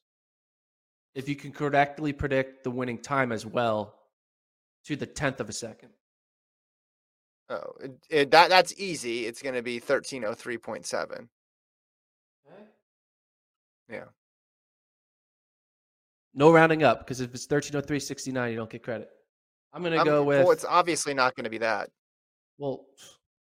[1.15, 3.95] If you can correctly predict the winning time as well
[4.85, 5.91] to the tenth of a second.
[7.49, 9.27] Oh, it, it, that that's easy.
[9.27, 11.29] It's going to be 1303.7.
[13.91, 14.05] Yeah.
[16.33, 19.09] No rounding up because if it's 1303.69, you don't get credit.
[19.73, 20.45] I'm going to go with.
[20.45, 21.91] Well, it's obviously not going to be that.
[22.59, 22.85] Well,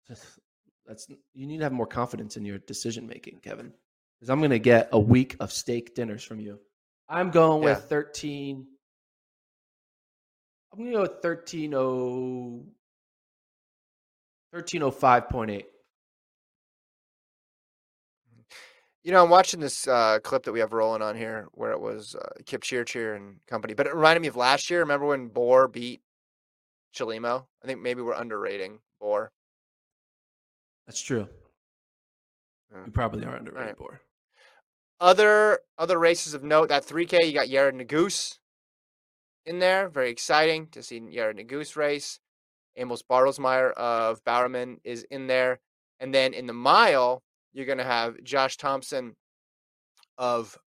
[0.07, 3.73] that's you need to have more confidence in your decision making, Kevin.
[4.19, 6.59] Because I'm going to get a week of steak dinners from you.
[7.09, 8.65] I'm going with 13.
[10.71, 11.71] I'm going to go with 13
[14.53, 15.63] 1305.8.
[19.03, 21.79] You know, I'm watching this uh, clip that we have rolling on here where it
[21.79, 24.79] was uh, Kipchirchir and company, but it reminded me of last year.
[24.79, 26.01] Remember when Bor beat
[26.95, 27.45] Chelimo?
[27.63, 29.31] I think maybe we're underrating Bor.
[30.87, 31.27] That's true.
[32.71, 32.85] Yeah.
[32.85, 33.77] You probably are underrated, Right.
[33.77, 34.01] Bor.
[34.99, 38.37] Other other races of note that 3K, you got Yared Nuguse
[39.45, 39.89] in there.
[39.89, 42.19] Very exciting to see Yared Nuguse race.
[42.77, 45.59] Amos Bartelsmeyer of Bowerman is in there.
[45.99, 49.15] And then in the mile, you're going to have Josh Thompson
[50.17, 50.57] of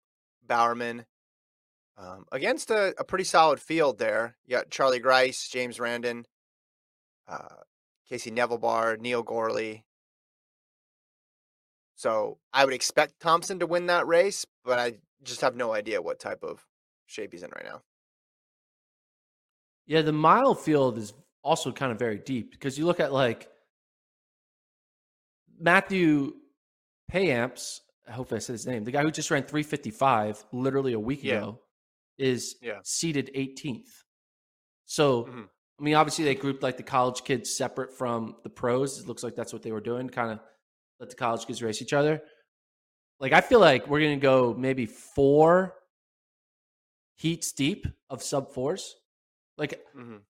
[0.46, 1.04] Bowerman
[1.98, 4.36] um, against a, a pretty solid field there.
[4.46, 6.24] You got Charlie Grice, James Randon,
[7.26, 7.62] uh,
[8.08, 9.82] Casey Nevillebar, Neil Gourley.
[11.98, 16.00] So I would expect Thompson to win that race, but I just have no idea
[16.00, 16.64] what type of
[17.06, 17.82] shape he's in right now.
[19.84, 23.48] Yeah, the mile field is also kind of very deep because you look at like
[25.58, 26.34] Matthew
[27.12, 27.80] Payamps.
[28.06, 28.84] I hope I said his name.
[28.84, 31.38] The guy who just ran 355 literally a week Yeah.
[31.38, 31.62] ago
[32.16, 32.78] is Yeah.
[32.84, 34.04] seated 18th.
[34.84, 35.48] So, Mhm.
[35.80, 39.00] I mean, obviously they grouped like the college kids separate from the pros.
[39.00, 40.40] It looks like that's what they were doing, kind of
[41.00, 42.20] let the college kids race each other.
[43.20, 45.74] Like, I feel like we're to go maybe four
[47.16, 48.96] heats deep of sub fours.
[49.56, 50.20] Like, Mhm.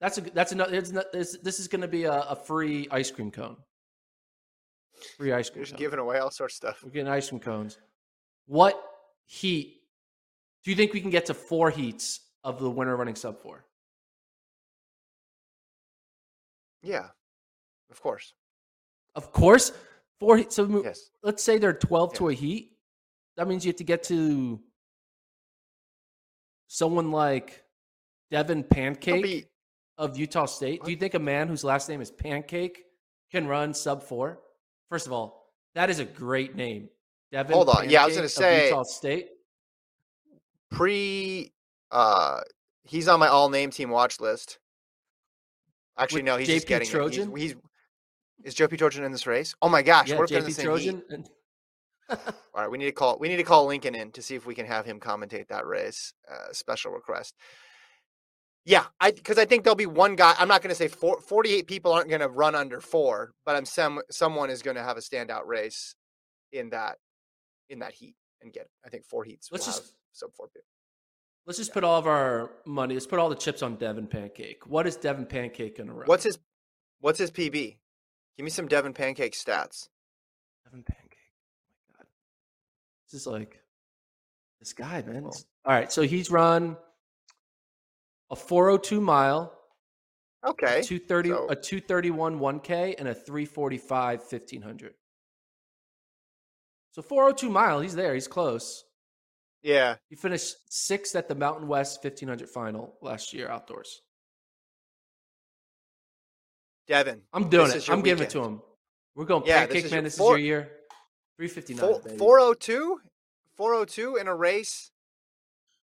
[0.00, 0.74] that's a that's another.
[0.74, 3.56] It's not, this, this is to be a, a free ice cream cone.
[5.16, 5.58] Free ice cream.
[5.58, 5.78] You're just cone.
[5.78, 6.82] giving away all sorts of stuff.
[6.84, 7.78] We're getting ice cream cones.
[8.46, 8.82] What
[9.26, 9.82] heat
[10.64, 13.64] do you think we can get to four heats of the winner running sub four?
[16.82, 17.08] Yeah,
[17.90, 18.32] of course.
[19.14, 19.72] Of course,
[20.20, 20.50] four.
[20.50, 21.10] So Yes.
[21.22, 22.72] let's say they're twelve to a heat.
[23.36, 24.60] That means you have to get to
[26.66, 27.64] someone like
[28.30, 29.44] Devin Pancake be-
[29.96, 30.82] of Utah State.
[30.84, 32.84] Do you think a man whose last name is Pancake
[33.30, 34.40] can run sub four?
[34.90, 36.88] First of all, that is a great name.
[37.32, 37.88] Devin Hold on.
[37.90, 39.30] Yeah, I was gonna say- Utah State.
[40.70, 41.52] pre
[41.90, 42.40] uh
[42.84, 44.58] he's on my all name team watch list.
[45.96, 46.90] Actually, With no, he's just JP getting it.
[46.90, 47.36] Trojan?
[47.36, 47.60] He's, he's
[48.44, 48.76] is Joe P.
[48.76, 49.54] Trojan in this race?
[49.62, 51.02] Oh my gosh, Yeah, what if JP the Trojan.
[51.10, 51.28] and-
[52.10, 52.16] All
[52.62, 54.54] right, we need to call we need to call Lincoln in to see if we
[54.54, 56.14] can have him commentate that race.
[56.30, 57.34] Uh, special request.
[58.64, 60.34] Yeah, I because I think there'll be one guy.
[60.38, 63.56] I'm not going to say four, 48 people aren't going to run under four, but
[63.56, 65.94] I'm some someone is going to have a standout race
[66.52, 66.96] in that
[67.68, 68.68] in that heat and get.
[68.84, 69.48] I think four heats.
[69.52, 70.62] Let's just- sub four people.
[71.46, 72.92] Let's just put all of our money.
[72.94, 74.66] Let's put all the chips on Devin Pancake.
[74.66, 76.06] What is Devin Pancake going to run?
[76.06, 76.38] What's his
[77.00, 77.78] What's his PB?
[78.38, 79.88] Give me some Devin Pancake stats.
[80.64, 81.18] Devin Pancake?
[81.90, 82.06] Oh my god,
[83.10, 83.60] this is like
[84.60, 85.16] this guy, man.
[85.26, 86.76] It's- All right, so he's run
[88.30, 89.52] a 402 mile,
[90.44, 90.78] Okay.
[90.80, 94.94] a 230, so- a 231 1K, and a 345 1500.
[96.92, 98.14] So 402 mile, he's there.
[98.14, 98.84] He's close.
[99.62, 99.96] Yeah.
[100.08, 104.02] He finished sixth at the Mountain West 1500 final last year outdoors.
[106.88, 107.22] Devin.
[107.32, 107.92] I'm doing this it.
[107.92, 108.62] I'm giving it to him.
[109.14, 109.98] We're going Yeah, pancake is man.
[109.98, 110.70] your This four- is your year.
[111.36, 111.78] 359.
[112.18, 113.00] Four, 402?
[113.56, 114.90] 402 in a race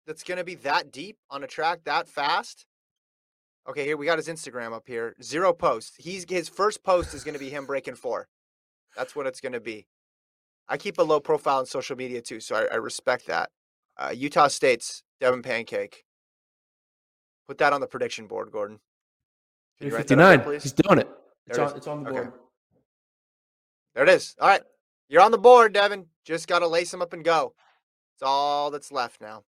[0.06, 2.66] that's going to be that deep on a track that fast?
[3.68, 5.14] Okay, here we got his Instagram up here.
[5.22, 5.96] Zero posts.
[5.98, 8.28] He's his first post is going to be him breaking four.
[8.96, 9.86] That's what it's going to be.
[10.68, 13.50] I keep a low profile on social media too, so I, I respect that.
[13.96, 16.04] Uh, Utah State's Devin Pancake.
[17.48, 18.80] Put that on the prediction board, Gordon.
[19.78, 20.60] Can you write that up there, 359.
[20.60, 21.08] He's doing it.
[21.46, 22.20] It's There it on, it's on the Okay.
[22.20, 22.32] board.
[23.94, 24.34] There it is.
[24.40, 24.62] All right.
[25.08, 26.06] You're on the board, Devin.
[26.24, 27.54] Just got to lace him up and go.
[28.14, 29.44] It's all that's left now.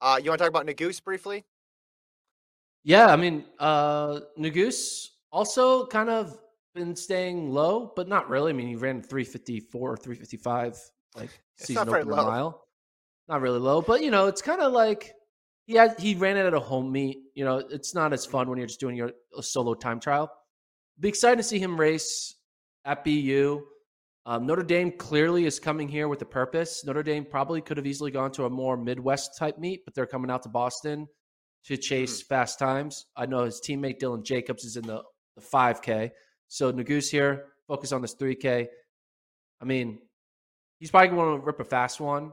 [0.00, 1.44] Uh, you want to talk about Nuguse briefly?
[2.84, 6.36] Yeah, I mean, uh Nuguse also kind of
[6.74, 8.50] been staying low, but not really.
[8.50, 10.78] I mean, he ran 354 or 355
[11.14, 12.26] like season not very opener low.
[12.30, 12.66] mile.
[13.28, 15.14] Not really low, but you know, it's kind of like
[15.66, 17.18] he had he ran it at a home meet.
[17.34, 20.30] You know, it's not as fun when you're just doing your a solo time trial.
[21.00, 22.36] Be excited to see him race
[22.84, 23.62] at BU.
[24.24, 26.84] Um, Notre Dame clearly is coming here with a purpose.
[26.84, 30.06] Notre Dame probably could have easily gone to a more Midwest type meet, but they're
[30.06, 31.08] coming out to Boston
[31.64, 33.06] to chase fast times.
[33.16, 35.02] I know his teammate Dylan Jacobs is in the,
[35.36, 36.10] the 5K.
[36.48, 38.66] So Nuguse here, focus on this 3K.
[39.60, 39.98] I mean,
[40.78, 42.32] he's probably going to rip a fast one.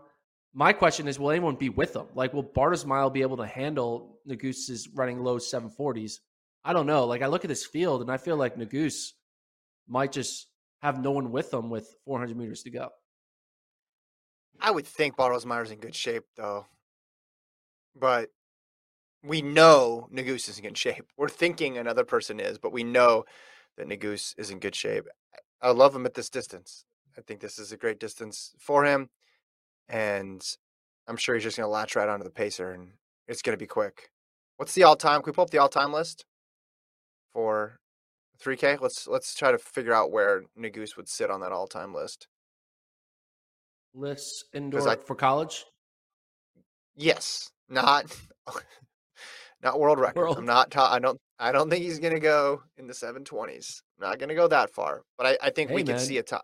[0.54, 2.08] My question is, will anyone be with him?
[2.16, 6.20] Like, will Bartelsmeyer be able to handle Nuguse's running low 740s?
[6.64, 7.06] I don't know.
[7.06, 9.12] Like, I look at this field and I feel like Nuguse
[9.88, 10.48] might just
[10.82, 12.90] have no one with him with 400 meters to go.
[14.60, 16.66] I would think Bartles in good shape, though.
[17.96, 18.30] But
[19.24, 21.06] we know Nuguse is in good shape.
[21.18, 23.26] We're thinking another person is, but we know
[23.78, 25.06] that Nuguse is in good shape.
[25.62, 26.86] I love him at this distance.
[27.18, 29.10] I think this is a great distance for him.
[29.90, 30.42] And
[31.08, 32.92] I'm sure he's just going to latch right onto the pacer and
[33.28, 34.10] it's going to be quick.
[34.58, 35.22] What's the all time?
[35.22, 36.26] Can we pull up the all time list
[37.34, 37.78] for
[38.44, 38.80] 3K?
[38.82, 42.28] Let's let's try to figure out where Nuguse would sit on that all time list.
[43.94, 45.66] Lists indoor I- for college.
[46.96, 48.06] Yes, not
[49.64, 50.20] not world record.
[50.20, 50.38] World.
[50.38, 50.70] I'm not.
[50.72, 51.18] Ta- I don't.
[51.40, 53.82] I don't think he's gonna go in the 720s.
[54.02, 56.00] I'm not gonna go that far, but I, I think we Hey, could man.
[56.06, 56.42] see a time.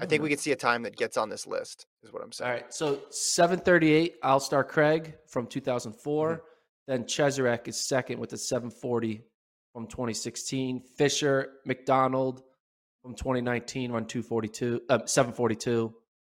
[0.00, 1.86] I think we could see a time that gets on this list.
[2.02, 2.48] Is what I'm saying.
[2.48, 2.74] All right.
[2.74, 6.30] So 738, I'll start Cragg from 2004.
[6.30, 6.42] Mm-hmm.
[6.88, 9.22] Then Cheserek is second with a 740
[9.72, 10.82] from 2016.
[10.96, 12.42] Fisher, McDonald
[13.02, 15.94] from 2019 run 242, uh, 742.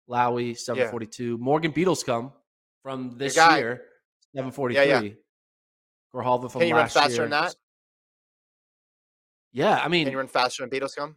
[0.08, 1.38] Lowy, 742.
[1.38, 2.32] Morgan Beadlescomb
[2.82, 3.82] from this year,
[4.36, 5.16] 743.
[6.14, 7.22] Grijalva from Can you run faster year.
[7.22, 7.54] than that?
[9.52, 11.14] Yeah, I mean, Can you run faster than Beadlescomb?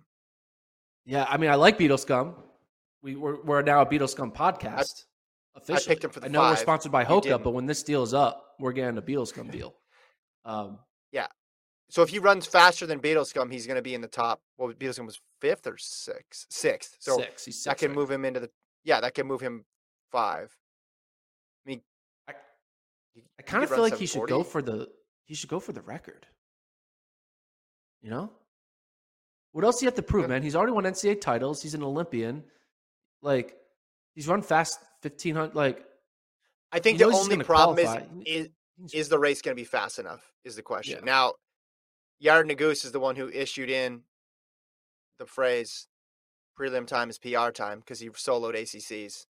[1.06, 2.36] Yeah, I mean, I like Beadlescomb.
[3.02, 5.06] We we're, we're now a Beadlescomb podcast.
[5.56, 5.86] officially.
[5.96, 8.14] picked him for the I know we're sponsored by Hoka, but when this deal is
[8.14, 9.76] up, we're getting a Beadlescomb deal.
[10.46, 10.80] Um,
[11.12, 11.28] yeah.
[11.90, 14.42] So if he runs faster than Beadlescomb, he's going to be in the top.
[14.58, 16.46] Well, Beadlescomb was fifth or sixth?
[16.50, 16.98] Sixth.
[17.00, 17.46] So six.
[17.46, 18.50] He's that can right move him into the.
[18.84, 19.66] Yeah, that can move him
[20.12, 20.56] five.
[21.66, 21.82] I mean,
[22.28, 22.34] I-
[23.38, 24.90] I kind of feel like he should go for the
[25.26, 26.28] he should go for the record.
[28.02, 28.32] You know?
[29.52, 30.28] What else do you have to prove, Yeah.
[30.30, 30.44] man?
[30.44, 31.62] He's already won NCAA titles.
[31.62, 32.44] He's an Olympian.
[33.22, 33.58] Like
[34.16, 35.56] he's run fast fifteen hundred.
[35.56, 35.86] Like
[36.72, 38.06] I think the only problem qualify.
[38.26, 38.50] is
[38.82, 40.32] is is the race going to be fast enough?
[40.46, 41.00] Is the question.
[41.00, 41.06] Yeah.
[41.06, 41.34] Now,
[42.24, 44.04] Yared Nuguse is the one who issued in
[45.18, 45.88] the phrase
[46.58, 49.26] "prelim time is PR time" because he soloed ACCs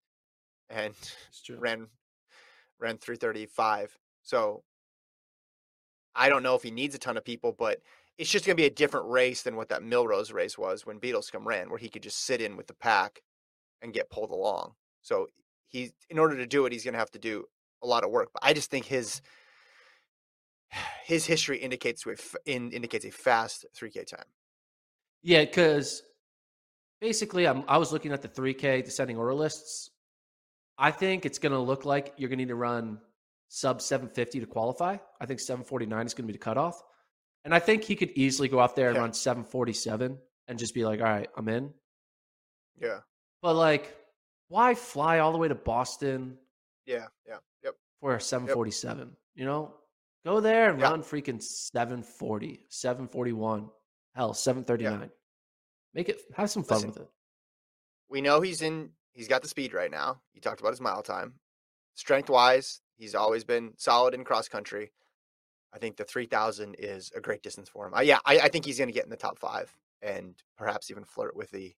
[0.69, 0.95] and
[1.59, 1.87] ran
[2.81, 3.97] ran 335.
[4.23, 4.63] So
[6.15, 7.81] I don't know if he needs a ton of people, but
[8.19, 10.99] it's just going to be a different race than what that Milrose race was when
[10.99, 13.23] Beadlescomb ran, where he could just sit in with the pack
[13.81, 14.73] and get pulled along.
[15.03, 15.29] So
[15.69, 17.45] he, in order to do it, he's going to have to do
[17.83, 18.31] a lot of work.
[18.35, 19.23] But I just think his
[21.05, 24.27] his history indicates a in, indicates a fast 3K time.
[25.23, 26.03] Yeah, because
[27.01, 29.91] basically, I'm, I was looking at the 3K descending order lists.
[30.77, 32.99] I think it's going to look like you're going to need to run
[33.49, 34.97] sub 750 to qualify.
[35.21, 36.83] I think 749 is going to be the cutoff.
[37.45, 39.03] And I think he could easily go out there and Okay.
[39.03, 41.73] run 747 and just be like, all right, I'm in.
[42.81, 43.01] Yeah,
[43.43, 43.97] But like,
[44.49, 46.39] why fly all the way to Boston
[46.87, 47.75] yeah, yeah, yep.
[48.01, 49.17] for a 747?
[49.35, 49.75] You know,
[50.25, 50.91] go there and Yeah.
[50.91, 53.71] run freaking 740, 741,
[54.15, 55.11] hell, 739.
[55.95, 57.09] Make it, have some fun Listen, with it.
[58.09, 60.21] we know he's in he's got the speed right now.
[60.33, 61.35] You talked about his mile time.
[61.95, 64.93] Strength wise, he's always been solid in cross country.
[65.73, 67.95] I think the 3000 is a great distance for him.
[67.95, 70.91] Uh, yeah, I, I think he's going to get in the top five and perhaps
[70.91, 71.75] even flirt with the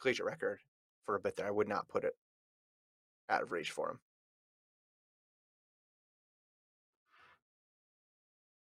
[0.00, 0.58] collegiate record
[1.04, 1.46] for a bit there.
[1.46, 2.16] I would not put it
[3.28, 4.00] out of reach for him.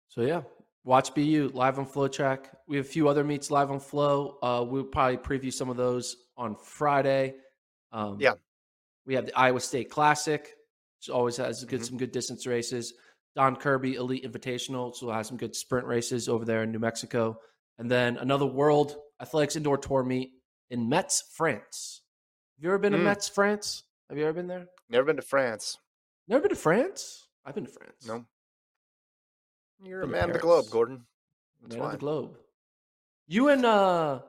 [0.10, 0.42] So yeah,
[0.84, 2.46] watch BU live on FloTrack.
[2.68, 4.38] We have a few other meets live on Flow.
[4.44, 7.36] Uh, we'll probably preview some of those on Friday.
[7.92, 8.34] Um, Yeah.
[9.06, 10.56] we have the Iowa State Classic,
[11.00, 11.86] which always has good Mhm.
[11.86, 12.94] some good distance races.
[13.36, 16.80] Don Kirby Elite Invitational, so we'll have some good sprint races over there in New
[16.80, 17.38] Mexico,
[17.78, 20.32] and then another World Athletics Indoor Tour meet
[20.70, 22.02] in Metz, France.
[22.58, 23.04] Have you ever been to Mm.
[23.06, 23.84] Metz, France?
[24.10, 24.68] Have you ever been there?
[24.90, 25.78] Never been to France.
[26.28, 27.28] Never been to France?
[27.46, 28.06] I've been to France.
[28.08, 28.26] No.
[29.84, 31.06] You're a Been to man of the globe, Gordon.
[31.62, 32.38] That's Man of the globe.
[33.28, 34.20] You and uh,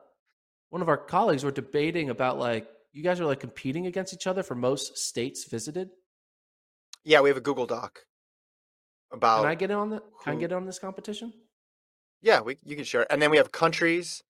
[0.70, 4.26] one of our colleagues were debating about like you guys are like competing against each
[4.26, 5.90] other for most states visited.
[7.04, 8.00] Yeah, we have a Google Doc
[9.14, 10.03] about Can I get in on that?
[10.22, 11.33] Can I get on this competition?
[12.20, 13.03] Yeah, we you can share.
[13.03, 13.09] it.
[13.11, 14.22] And then we have countries,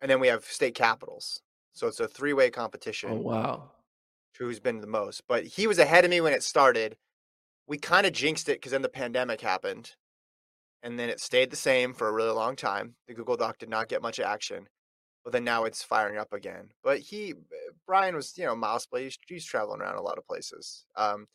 [0.00, 1.40] and then we have state capitals.
[1.72, 3.10] So it's a three way competition.
[3.12, 3.70] Oh wow!
[4.38, 5.22] who's been the most.
[5.28, 6.96] But he was ahead of me when it started.
[7.66, 9.92] We kind of jinxed it because then the pandemic happened,
[10.82, 12.94] and then it stayed the same for a really long time.
[13.06, 14.68] The Google Doc did not get much action,
[15.22, 16.70] but then now it's firing up again.
[16.82, 17.34] But he,
[17.86, 19.04] Brian was you know mouse play.
[19.04, 20.86] He's, he's traveling around a lot of places.
[20.96, 21.26] Um,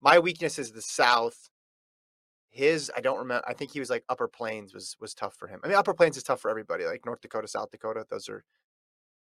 [0.00, 1.50] my weakness is the South.
[2.52, 3.42] His, I don't remember.
[3.48, 5.60] I think he was like Upper Plains was was tough for him.
[5.64, 6.84] I mean, Upper Plains is tough for everybody.
[6.84, 8.44] Like North Dakota, South Dakota, those are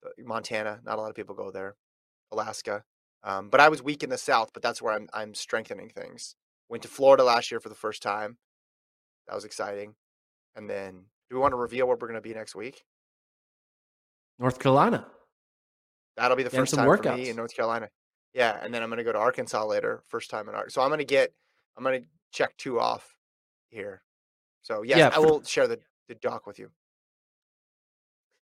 [0.04, 0.80] uh, Montana.
[0.84, 1.76] Not a lot of people go there.
[2.32, 2.84] Alaska.
[3.24, 6.36] Um, but I was weak in the South, but that's where I'm I'm strengthening things.
[6.70, 8.38] Went to Florida last year for the first time.
[9.28, 9.94] That was exciting.
[10.56, 12.84] And then, do we want to reveal where we're going to be next week?
[14.40, 15.06] North Carolina.
[16.18, 17.90] That'll be the first time for me in North Carolina.
[18.34, 20.04] Yeah, and then I'm going to go to Arkansas later.
[20.08, 20.80] First time in Arkansas.
[20.80, 21.32] So I'm going to get
[21.78, 23.16] I'm going to check two off
[23.70, 24.02] here.
[24.62, 26.70] So yes, Yeah, I will share the the doc with you.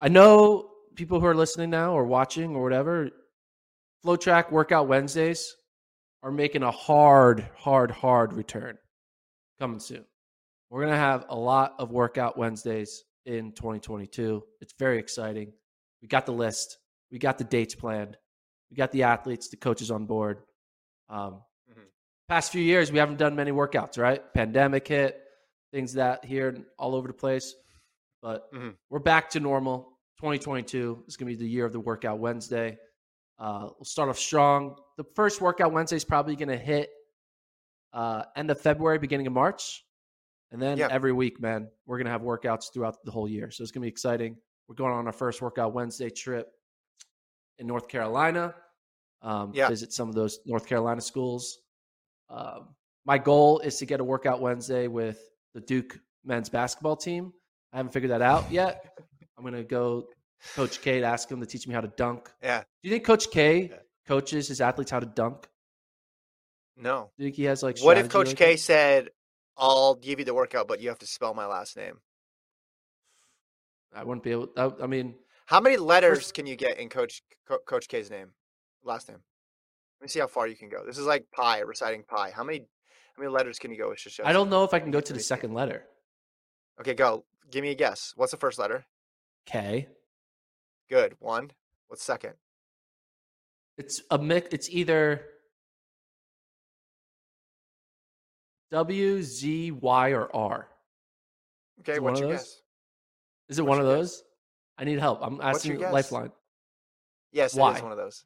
[0.01, 3.09] I know people who are listening now or watching or whatever.
[4.05, 5.55] FloTrack Workout Wednesdays
[6.21, 8.77] are making a hard, hard, hard return
[9.59, 10.05] coming soon.
[10.69, 14.43] We're gonna have a lot of workout Wednesdays in 2022.
[14.61, 15.53] It's very exciting.
[16.01, 16.77] We got the list.
[17.11, 18.17] We got the dates planned.
[18.69, 20.39] We got the athletes, the coaches on board.
[21.09, 21.41] Um.
[22.27, 24.21] Past few years, we haven't done many workouts, right?
[24.33, 25.21] Pandemic hit,
[25.71, 27.53] things that here and all over the place.
[28.21, 28.75] But Mhm.
[28.89, 29.99] we're back to normal.
[30.17, 32.79] 2022 is going to be the year of the workout Wednesday.
[33.37, 34.75] Uh, we'll start off strong.
[34.97, 36.89] The first workout Wednesday is probably going to hit
[37.93, 39.85] uh, end of February, beginning of March.
[40.51, 40.89] And then Yeah.
[40.91, 43.51] every week, man, we're going to have workouts throughout the whole year.
[43.51, 44.41] So it's going to be exciting.
[44.67, 46.51] We're going on our first workout Wednesday trip
[47.57, 48.53] in North Carolina.
[49.21, 49.69] Um, Yeah.
[49.69, 51.59] Visit some of those North Carolina schools.
[52.29, 52.69] Um,
[53.05, 55.19] my goal is to get a workout Wednesday with
[55.53, 57.33] the Duke men's basketball team.
[57.71, 58.97] I haven't figured that out yet.
[59.37, 60.07] I'm gonna go
[60.55, 62.31] Coach K to ask him to teach me how to dunk.
[62.41, 62.59] Yeah.
[62.81, 63.77] Do you think Coach K Yeah.
[64.07, 65.47] coaches his athletes how to dunk?
[66.77, 67.11] No.
[67.17, 68.59] Do you think he has like What if Coach like K that?
[68.59, 69.09] said,
[69.57, 71.99] "I'll give you the workout, but you have to spell my last name"?
[73.93, 74.49] I wouldn't be able.
[74.57, 75.15] I, I mean,
[75.45, 78.31] How many letters can you get in Coach Co- Coach K's name,
[78.83, 79.19] last name?
[79.99, 80.85] Let me see how far you can go.
[80.85, 82.31] This is like pi, reciting pi.
[82.31, 83.93] How many how many letters can you go?
[84.23, 85.85] I don't know if I can go to the second letter.
[86.81, 87.23] Okay, go.
[87.49, 88.13] Give me a guess.
[88.15, 88.85] What's the first letter?
[89.45, 89.87] K.
[90.89, 91.15] Good.
[91.19, 91.51] One.
[91.87, 92.33] What's second?
[93.77, 94.49] It's a mix.
[94.51, 95.21] It's either
[98.71, 100.67] W, Z, Y, or R.
[101.79, 102.39] Okay, Is it what's one of your those?
[102.45, 102.61] guess?
[103.49, 104.23] Is it What's one of your those?
[104.77, 105.19] I need help.
[105.21, 105.93] I'm What's asking guess?
[105.93, 106.31] Lifeline.
[107.31, 107.75] Yes, it Y.
[107.75, 108.25] is one of those.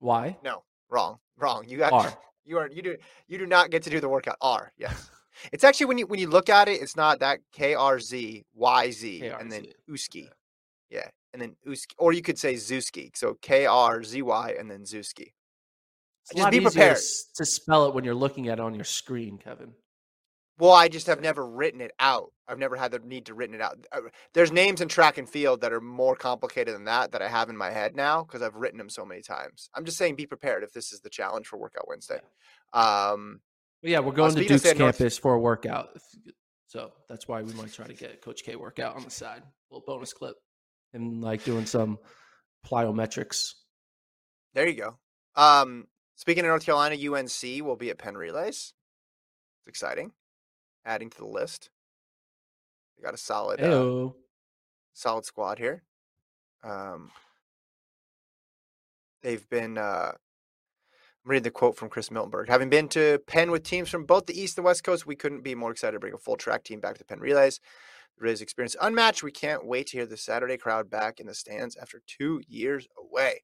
[0.00, 0.36] Y.
[0.44, 0.62] No,
[0.94, 1.64] wrong, wrong.
[1.68, 2.14] You got R.
[2.44, 2.96] you are you do
[3.28, 4.36] you do not get to do the workout.
[4.40, 4.72] R.
[4.78, 5.10] Yes.
[5.52, 8.44] It's actually when you when you look at it, it's not that K R Z
[8.54, 10.28] Y Z and then Uski.
[10.90, 13.10] Yeah, and then Uski, or you could say Zuski.
[13.16, 15.32] So K R Z Y and then Zuski.
[16.34, 16.96] Just be prepared.
[16.96, 17.02] to
[17.34, 19.72] to spell it when you're looking at it on your screen, Kevin.
[20.58, 22.32] Well, I just have never written it out.
[22.46, 23.84] I've never had the need to written it out.
[23.90, 24.02] Uh,
[24.34, 27.48] There's names in track and field that are more complicated than that that I have
[27.48, 29.68] in my head now because I've written them so many times.
[29.74, 32.20] I'm just saying, be prepared if this is the challenge for Workout Wednesday.
[32.72, 33.40] Um,
[33.82, 35.88] yeah, we're going to Duke's State North- campus for a workout.
[36.68, 39.42] So that's why we might try to get Coach K workout on the side.
[39.70, 40.36] little bonus clip.
[40.92, 41.98] And like doing some
[42.66, 43.54] plyometrics.
[44.54, 44.98] there you go.
[45.34, 48.72] Um, speaking of North Carolina, UNC will be at Penn Relays.
[49.60, 50.12] It's exciting.
[50.84, 51.70] Adding to the list.
[52.96, 54.10] We got a solid, uh,
[54.92, 55.82] solid squad here.
[56.62, 57.10] Um,
[59.22, 59.78] they've been.
[59.78, 60.12] Uh,
[61.24, 62.48] I'm reading the quote from Chris Miltenberg.
[62.48, 65.40] Having been to Penn with teams from both the East and West Coast, we couldn't
[65.40, 67.60] be more excited to bring a full track team back to the Penn Relays.
[68.18, 69.22] The Relays experience unmatched.
[69.22, 72.86] We can't wait to hear the Saturday crowd back in the stands after two years
[72.98, 73.42] away.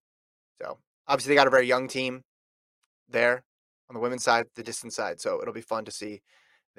[0.61, 0.79] So
[1.09, 2.23] obviously they got a very young team
[3.09, 3.45] there
[3.89, 5.19] on the women's side, the distance side.
[5.19, 6.21] So it'll be fun to see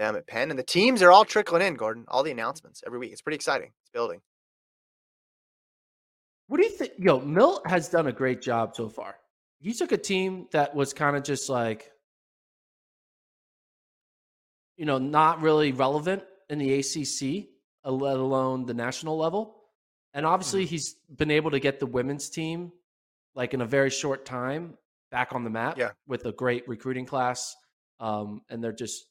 [0.01, 0.49] them at Penn.
[0.49, 2.05] And the teams are all trickling in, Gordon.
[2.07, 3.11] All the announcements every week.
[3.11, 3.71] It's pretty exciting.
[3.81, 4.21] It's building.
[6.47, 6.93] What do you think?
[6.97, 9.15] Yo, Milt has done a great job so far.
[9.59, 11.91] He took a team that was kind of just like,
[14.75, 17.47] you know, not really relevant in the ACC,
[17.85, 19.55] uh, let alone the national level.
[20.13, 22.71] And obviously, he's been able to get the women's team,
[23.35, 24.77] like in a very short time,
[25.11, 25.91] back on the map Yeah.
[26.07, 27.55] with a great recruiting class.
[27.99, 29.05] Um, and they're just,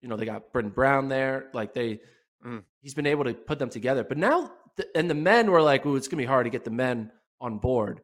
[0.00, 1.50] you know, they got Britton Brown there.
[1.52, 2.00] Like they,
[2.44, 2.64] Mm.
[2.80, 4.02] he's been able to put them together.
[4.02, 6.64] But now, the, and the men were like, "Ooh, it's gonna be hard to get
[6.64, 8.00] the men on board."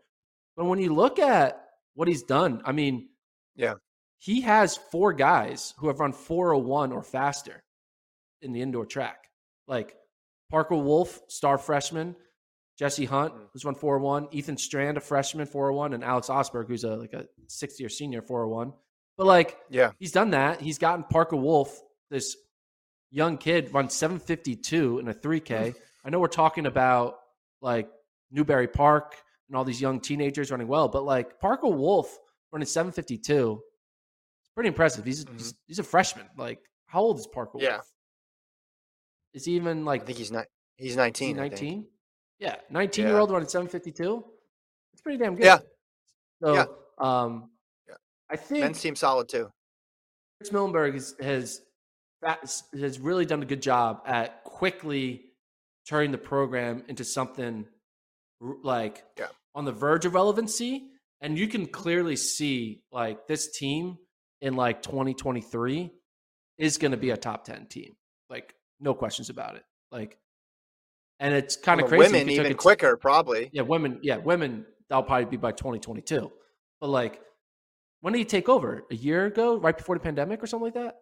[0.57, 3.09] But when you look at what he's done, I mean,
[3.55, 3.75] Yeah.
[4.19, 7.65] he has four guys who have run 401 or faster
[8.43, 9.31] in the indoor track.
[9.67, 9.97] Like
[10.51, 12.15] Parker Wolf, star freshman,
[12.79, 13.49] Jesse Hunt, Mm.
[13.55, 17.27] who's run 401, Ethan Strand, a freshman, 401, and Alex Ostberg, who's a like a
[17.47, 18.75] sixth year senior, 401.
[19.17, 19.93] But like Yeah.
[19.99, 20.61] he's done that.
[20.61, 22.37] He's gotten Parker Wolf, this
[23.11, 25.75] young kid, run 752 in a 3K.
[26.05, 27.17] I know we're talking about
[27.61, 27.89] like
[28.31, 29.15] Newbury Park
[29.49, 32.17] and all these young teenagers running well, but like Parker Wolf
[32.53, 33.61] running 752,
[34.41, 35.05] it's pretty impressive.
[35.05, 36.27] He's, he's he's a freshman.
[36.37, 37.77] Like, how old is Parker Yeah.
[37.77, 37.93] Wolf?
[39.35, 40.03] Is he even like?
[40.03, 40.47] I think he's not.
[40.77, 41.39] He's 19.
[41.39, 41.53] I think.
[41.53, 41.87] 19?
[42.39, 44.25] Yeah, 19 year old running 752.
[44.93, 45.45] It's pretty damn good.
[45.45, 45.59] Yeah.
[46.43, 46.65] So, Yeah.
[46.99, 47.51] um,
[47.89, 47.95] Yeah.
[48.31, 49.51] I think Men's team solid too.
[50.39, 51.63] Chris Miltenberg has
[52.23, 55.23] has really done a good job at quickly
[55.89, 57.67] turning the program into something
[58.41, 59.29] like Yeah.
[59.55, 60.91] on the verge of relevancy,
[61.21, 63.99] and you can clearly see like this team
[64.41, 65.91] in like 2023
[66.59, 67.97] is going to be a top 10 team,
[68.29, 69.65] like no questions about it.
[69.93, 70.19] Like,
[71.21, 72.13] and it's kind of The crazy.
[72.13, 73.49] Women even a t- quicker, probably.
[73.53, 74.01] yeah, women.
[74.03, 74.67] Yeah, women.
[74.89, 76.31] That'll probably be by 2022.
[76.81, 77.21] But like,
[78.03, 78.85] when did he take over?
[78.91, 80.97] A year ago, right before the pandemic, or something like that.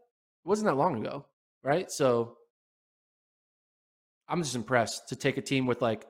[0.45, 1.25] It wasn't that long ago,
[1.63, 1.91] right?
[1.91, 2.37] So,
[4.29, 6.07] I'm just impressed to take a team with like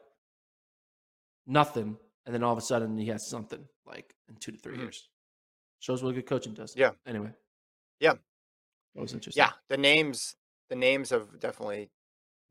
[1.47, 4.76] nothing, and then all of a sudden he has something like in two to 3
[4.76, 4.80] Mhm.
[4.80, 5.09] years.
[5.80, 6.74] Shows what good coaching does.
[6.76, 6.93] Yeah.
[7.07, 7.32] Anyway.
[8.01, 8.14] Yeah.
[8.95, 9.41] That was interesting.
[9.43, 10.37] Yeah, the names
[10.70, 11.91] the names have definitely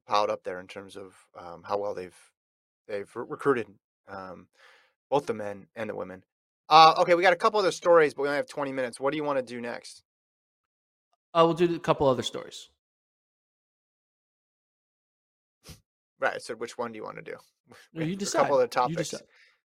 [0.06, 2.32] piled up there in terms of um, how well they've
[2.88, 3.68] they've re- recruited
[4.08, 4.48] um,
[5.10, 6.24] both the men and the women.
[6.70, 9.00] Uh, okay, we got a couple other stories, but we only have 20 minutes.
[9.00, 10.04] What do you want to do next?
[11.34, 12.70] Uh, we'll do a couple other stories.
[16.20, 16.42] Right.
[16.42, 17.36] So, which one do you want to do?
[17.94, 18.40] No, you decide.
[18.40, 19.10] A couple You topics.
[19.10, 19.22] decide.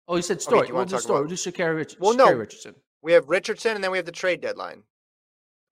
[0.07, 0.69] Oh, you said story.
[0.69, 1.19] you we'll do talk story.
[1.21, 2.33] about- We'll do Sha'Carri, Rich- Well, no.
[2.33, 2.75] Richardson.
[3.03, 4.83] We have Richardson, and then we have the trade deadline.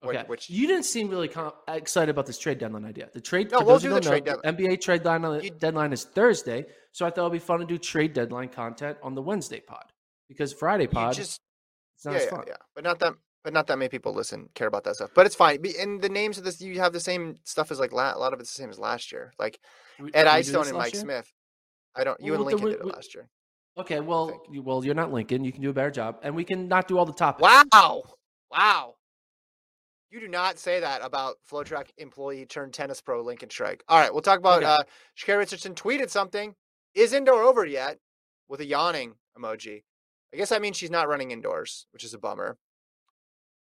[0.05, 0.23] Okay.
[0.27, 3.09] Which you didn't seem really com- excited about this trade deadline idea.
[3.13, 3.49] The trade.
[3.51, 4.55] No, we'll do the trade know, deadline.
[4.55, 7.79] NBA trade deadline, You- deadline is Thursday, so I thought it'd be fun to do
[7.79, 9.85] trade deadline content on the Wednesday pod
[10.29, 11.41] because Friday you pod just
[11.95, 12.43] it's not yeah, as yeah, fun.
[12.47, 13.13] yeah, but not that.
[13.47, 15.11] But not that many people listen care about that stuff.
[15.13, 15.63] But it's fine.
[15.79, 18.33] And the names of this, you have the same stuff as like la- a lot
[18.33, 19.31] of it's the same as last year.
[19.39, 19.57] Like
[20.01, 21.01] We- Ed did we do Eyestone this and Mike year?
[21.01, 21.33] Smith.
[21.95, 22.19] I don't.
[22.19, 23.29] You Well, and Lincoln we- did it last year.
[23.77, 25.45] Okay, well, you- well, you're not Lincoln.
[25.45, 27.41] You can do a better job, and we can not do all the topics.
[27.41, 28.03] Wow.
[28.51, 28.95] Wow.
[30.09, 33.81] You do not say that about FloTrack employee turned tennis pro Lincoln Shrike.
[33.87, 34.65] All right, we'll talk about Okay.
[34.65, 34.83] uh
[35.17, 36.53] Sha'Carri Richardson tweeted something.
[36.95, 37.99] Is indoor over yet?
[38.49, 39.83] With a yawning emoji.
[40.33, 42.57] I guess that means she's not running indoors, which is a bummer.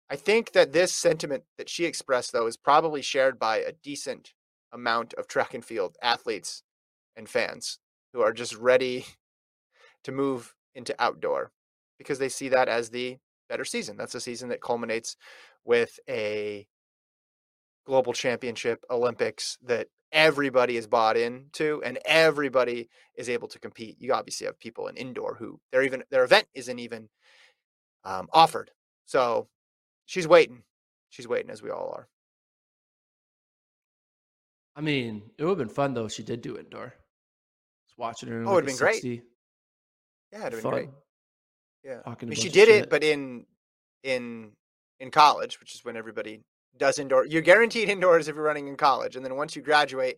[0.09, 4.33] I think that this sentiment that she expressed though is probably shared by a decent
[4.71, 6.63] amount of track and field athletes
[7.15, 7.79] and fans
[8.13, 9.05] who are just ready
[10.03, 11.51] to move into outdoor
[11.97, 13.17] because they see that as the
[13.49, 13.97] better season.
[13.97, 15.15] That's a season that culminates
[15.65, 16.67] with a
[17.85, 23.97] global championship, Olympics that everybody is bought into and everybody is able to compete.
[23.99, 27.09] You obviously have people in indoor who their even their event isn't even
[28.03, 28.71] um, offered.
[29.05, 29.47] So
[30.09, 30.63] she's waiting.
[31.09, 32.07] She's waiting as we all are.
[34.75, 36.93] I mean, it would have been fun though if she did do indoor.
[37.87, 38.43] Just watching her.
[38.43, 39.03] Oh, like it'd been great.
[39.03, 40.71] Yeah, it'd have fun.
[40.71, 40.89] been great.
[41.83, 42.01] Yeah.
[42.05, 43.45] I mean, she did it, but in
[44.03, 44.51] in
[44.99, 46.41] in college, which is when everybody
[46.77, 47.25] does indoor.
[47.25, 50.17] You're guaranteed indoors if you're running in college, and then once you graduate,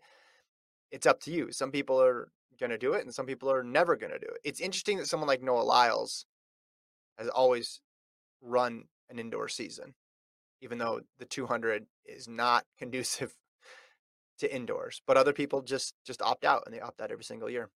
[0.91, 1.51] it's up to you.
[1.51, 4.39] Some people are gonna do it, and some people are never gonna do it.
[4.43, 6.25] It's interesting that someone like Noah Lyles
[7.17, 7.81] has always
[8.41, 9.93] run an indoor season,
[10.61, 13.33] even though the 200 is not conducive
[14.39, 15.01] to indoors.
[15.05, 17.69] But other people just just opt out, and they opt out every single year.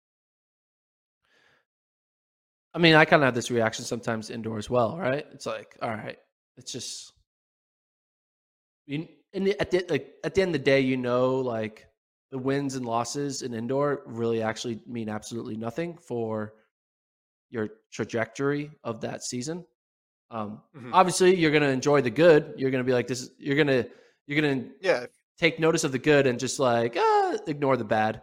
[2.73, 5.25] I mean, I kind of have this reaction sometimes indoor as well, right?
[5.31, 6.17] It's like, all right,
[6.57, 7.13] it's just,
[8.87, 11.85] you, and at the, like, at the end of the day, you know, like
[12.31, 16.53] the wins and losses in indoor really actually mean absolutely nothing for
[17.51, 19.63] your trajectory of that season.
[20.31, 20.89] Um, Mhm.
[20.93, 22.53] Obviously, you're going to enjoy the good.
[22.57, 23.87] You're going to be like, this, you're going to,
[24.25, 25.05] you're going to Yeah,
[25.37, 28.21] take notice of the good and just like ah, ignore the bad.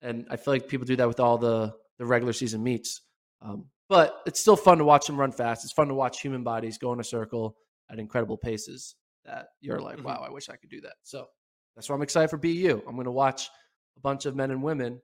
[0.00, 3.02] And I feel like people do that with all the the regular season meets.
[3.42, 5.64] Um, but it's still fun to watch them run fast.
[5.64, 7.56] It's fun to watch human bodies go in a circle
[7.90, 8.96] at incredible paces.
[9.24, 10.04] That you're like, Mhm.
[10.04, 10.94] wow, I wish I could do that.
[11.04, 11.28] So
[11.76, 12.82] that's why I'm excited for BU.
[12.88, 13.50] I'm going to watch
[13.96, 15.00] a bunch of men and women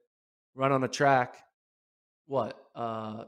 [0.55, 1.37] run on a track.
[2.25, 2.57] What?
[2.75, 3.25] Uh,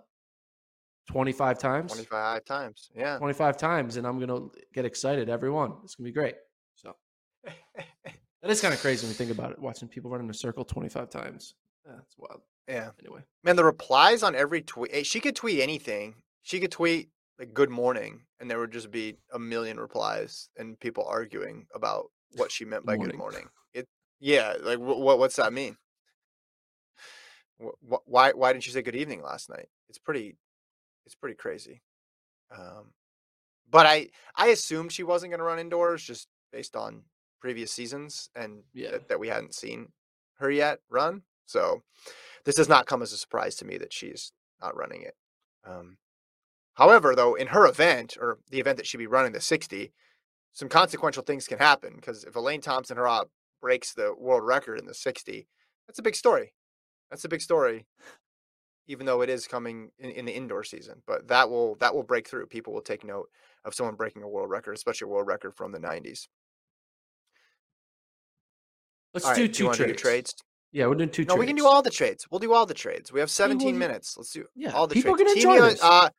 [1.12, 1.91] 25 times.
[1.91, 2.89] 25 times.
[2.95, 3.18] Yeah.
[3.18, 5.74] 25 times, and I'm going to get excited every one.
[5.84, 6.36] It's going to be great.
[6.76, 6.95] So
[7.45, 9.59] that is kind of crazy when you think about it.
[9.59, 11.53] Watching people run in a circle 25 times.
[11.86, 12.41] That's wild.
[12.68, 12.91] yeah.
[12.99, 14.91] Anyway, Man, the replies on every tweet.
[14.93, 16.16] eh, She could tweet anything.
[16.43, 17.09] She could tweet
[17.39, 22.05] like "Good morning," and there would just be a million replies and people arguing about
[22.36, 23.18] what she meant by "Good Morning.
[23.18, 23.88] morning." It,
[24.20, 25.18] yeah, like wh- what?
[25.20, 25.76] What's that mean?
[27.64, 28.32] Wh- wh- Why?
[28.32, 29.68] Why didn't you say "Good evening" last night?
[29.89, 30.38] It's pretty.
[31.06, 31.82] It's pretty crazy.
[32.56, 32.93] Um,
[33.70, 37.04] but I I assumed she wasn't going to run indoors just based on
[37.39, 38.91] previous seasons and Yeah.
[38.91, 39.91] that, that we hadn't seen
[40.36, 41.24] her yet run.
[41.45, 41.84] So
[42.45, 44.32] this does not come as a surprise to me that she's
[44.62, 45.16] not running it.
[45.64, 45.97] Um,
[46.76, 49.91] however, though, in her event or the event that she'd be running, the 60,
[50.54, 53.26] some consequential things can happen because if Elaine Thompson-Herah
[53.62, 55.47] breaks the world record in the 60,
[55.88, 56.54] that's a big story.
[57.10, 57.86] That's a big story,
[58.88, 61.01] even though it is coming in, in the indoor season.
[61.07, 62.47] But that will that will break through.
[62.47, 63.29] People will take note
[63.65, 66.27] of someone breaking a world record, especially a world record from the 90s.
[69.13, 69.91] let's All do do two to trades.
[69.91, 70.36] do trades?
[70.71, 71.39] Yeah, we're doing two No, trades.
[71.39, 72.25] we can do all the trades.
[72.32, 73.11] We'll do all the trades.
[73.11, 74.15] We have 17 you- minutes.
[74.17, 75.34] Let's do Yeah, all the people trades.
[75.34, 75.84] Team enjoy this.
[75.84, 76.09] Uh,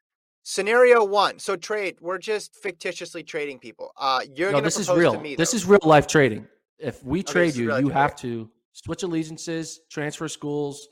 [0.42, 1.38] scenario one.
[1.38, 1.96] So trade.
[2.00, 3.92] We're just fictitiously trading people.
[3.96, 5.12] Uh, you're No, this is propose real.
[5.14, 5.36] to me.
[5.36, 6.46] this is real life trading.
[6.78, 10.88] If we trade you, you have to switch allegiances, transfer schools,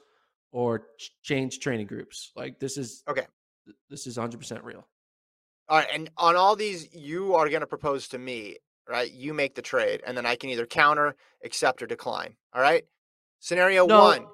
[0.53, 2.33] or ch- change training groups.
[2.37, 3.27] Like this is Okay.
[3.89, 4.87] This is 100 percent real.
[5.69, 5.89] all right.
[5.93, 8.57] And on all these, you are gonna propose to me,
[8.89, 9.11] right?
[9.11, 12.37] You make the trade, and then I can either counter, accept, or decline.
[12.53, 12.85] All right.
[13.39, 14.01] Scenario No.
[14.01, 14.27] one.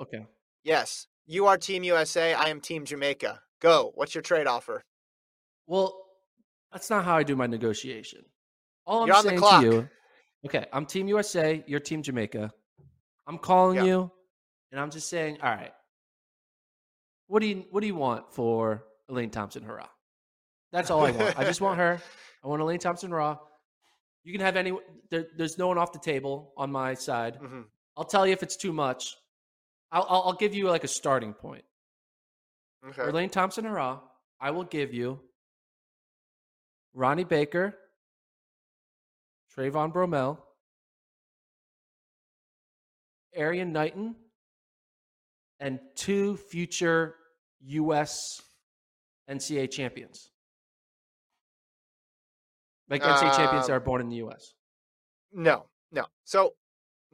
[0.00, 0.26] Okay.
[0.62, 2.32] Yes, you are Team USA.
[2.34, 3.40] I am Team Jamaica.
[3.60, 3.92] Go.
[3.94, 4.84] What's your trade offer?
[5.66, 5.94] Well,
[6.72, 8.24] that's not how I do my negotiation.
[8.86, 9.62] All I'm You're on the saying clock.
[9.62, 9.88] to you,
[10.46, 12.52] okay, I'm Team USA, you're Team Jamaica.
[13.26, 13.84] I'm calling Yeah.
[13.84, 14.12] you,
[14.74, 15.72] and I'm just saying, all right,
[17.28, 19.86] what do you what do you want for Elaine Thompson-Herah?
[20.72, 21.38] That's all I want.
[21.38, 22.00] I just want her.
[22.44, 23.38] I want Elaine Thompson-Herah.
[24.24, 24.72] You can have any.
[25.10, 27.38] There, there's no one off the table on my side.
[27.40, 27.66] Mhm.
[27.96, 29.16] I'll tell you if it's too much.
[29.92, 31.62] I'll, I'll, I'll give you like a starting point.
[32.84, 32.94] Okay.
[32.94, 34.00] For Elaine Thompson-Herah,
[34.40, 35.20] I will give you
[36.94, 37.78] Ronnie Baker,
[39.56, 40.38] Trayvon Bromell,
[43.38, 44.16] Erriyon Knighton,
[45.64, 47.14] and two future
[47.66, 48.42] U.S.
[49.30, 50.30] NCAA champions.
[52.90, 54.52] Like NCAA champions that Um, are born in the U.S.
[55.32, 56.04] No, no.
[56.24, 56.52] So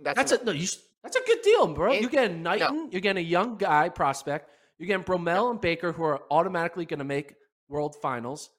[0.02, 0.52] that's, That's a no.
[0.52, 0.66] You,
[1.02, 1.92] that's a good deal, bro.
[1.92, 2.90] Ain't- You're getting Knighton.
[2.90, 4.50] You're getting a young guy prospect.
[4.78, 7.34] You're getting Bromell and Baker, who are automatically going to make
[7.68, 8.50] World Finals,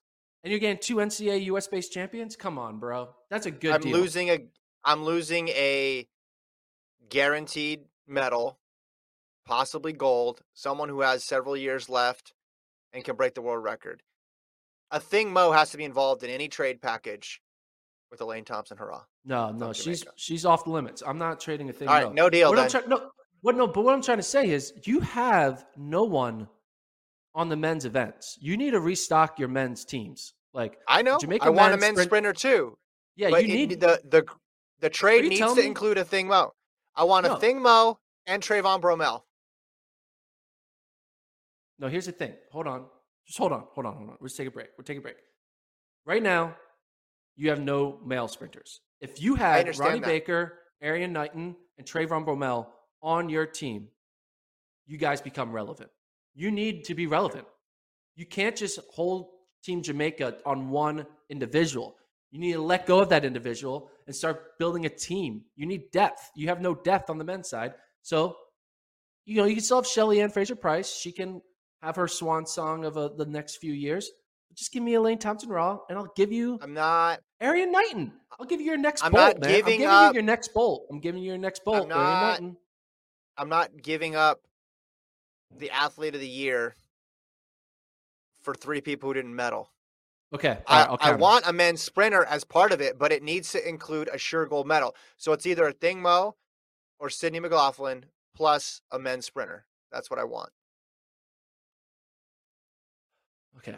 [0.44, 1.68] and you're getting two NCAA U.S.
[1.68, 2.36] based champions.
[2.38, 3.10] Come on, bro.
[3.30, 3.74] That's a good deal.
[3.74, 3.92] I'm deal.
[3.98, 4.39] losing a
[4.86, 6.08] I'm losing a
[7.10, 8.58] guaranteed medal,
[9.56, 12.34] possibly gold, someone who has several years left
[12.93, 14.02] and can break the world record.
[14.93, 17.41] Athing Mu has to be involved in any trade package
[18.10, 19.02] with Elaine Thompson-Herah.
[19.26, 21.04] No, no, she's she's off the limits.
[21.06, 21.89] I'm not trading a thing.
[21.89, 22.70] All right, no deal What then.
[22.70, 23.10] try- no,
[23.41, 26.47] what no, but what I'm trying to say is you have no one
[27.36, 28.38] on the men's events.
[28.41, 30.34] You need to restock your men's teams.
[30.54, 31.18] Like I know.
[31.20, 32.78] Jamaica I want a men's men's sprint- sprinter too.
[33.18, 34.26] yeah, but you need the the
[34.80, 36.47] the trade needs to me- include Athing Mu.
[36.95, 37.36] I want No.
[37.36, 37.95] Athing Mu
[38.26, 39.24] and Trayvon Bromell.
[41.82, 42.34] No, here's the thing.
[42.52, 42.86] Hold on.
[43.26, 43.66] Just hold on.
[43.74, 43.96] Hold on.
[43.96, 44.18] Hold on.
[44.22, 44.68] Let's take a break.
[44.78, 45.18] We're take a break.
[46.06, 46.56] Right now,
[47.36, 48.80] you have no male sprinters.
[49.02, 50.06] If you had Ronnie that.
[50.06, 52.68] Baker, Erriyon Knighton, and Trayvon Bromell
[53.02, 53.88] on your team,
[54.86, 55.90] you guys become relevant.
[56.36, 57.48] You need to be relevant.
[58.16, 59.30] You can't just hold
[59.64, 61.96] Team Jamaica on one individual.
[62.30, 65.46] You need to let go of that individual and start building a team.
[65.56, 66.30] You need depth.
[66.36, 67.74] You have no depth on the men's side.
[68.04, 68.38] So,
[69.26, 70.96] you know, you can still have Shelly-Ann Fraser-Pryce.
[70.96, 71.42] She can
[71.82, 74.12] have her swan song of uh, the next few years.
[74.54, 78.12] Just give me Elaine Thompson Raw, and I'll give you I'm not Erriyon Knighton.
[78.40, 79.50] I'll give you your next I'm bolt, not man.
[79.50, 80.88] giving I'm giving up- you your next bolt.
[80.92, 82.42] I'm giving you your next bolt, Erriyon not-.
[83.38, 84.42] I'm not giving up
[85.58, 86.76] the athlete of the year
[88.42, 89.70] for three people who didn't medal.
[90.34, 93.52] Okay, I, right, I want a men's sprinter as part of it, but it needs
[93.52, 94.96] to include a sure gold medal.
[95.18, 96.32] So it's either Athing Mu
[97.00, 99.66] or Sydney McLaughlin plus a men's sprinter.
[99.92, 100.50] That's what I want.
[103.58, 103.78] Okay.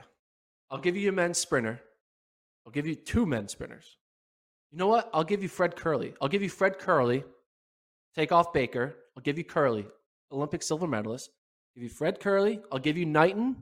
[0.69, 1.81] I'll give you your men's sprinter.
[2.65, 3.97] I'll give you two men's sprinters.
[4.71, 5.09] You know what?
[5.13, 6.15] I'll give you Fred Kerley.
[6.21, 7.23] I'll give you Fred Kerley.
[8.15, 8.95] Take off Baker.
[9.15, 9.85] I'll give you Kerley,
[10.31, 11.29] Olympic silver medalist.
[11.75, 12.61] give you Fred Kerley.
[12.71, 13.55] I'll give you Knighton.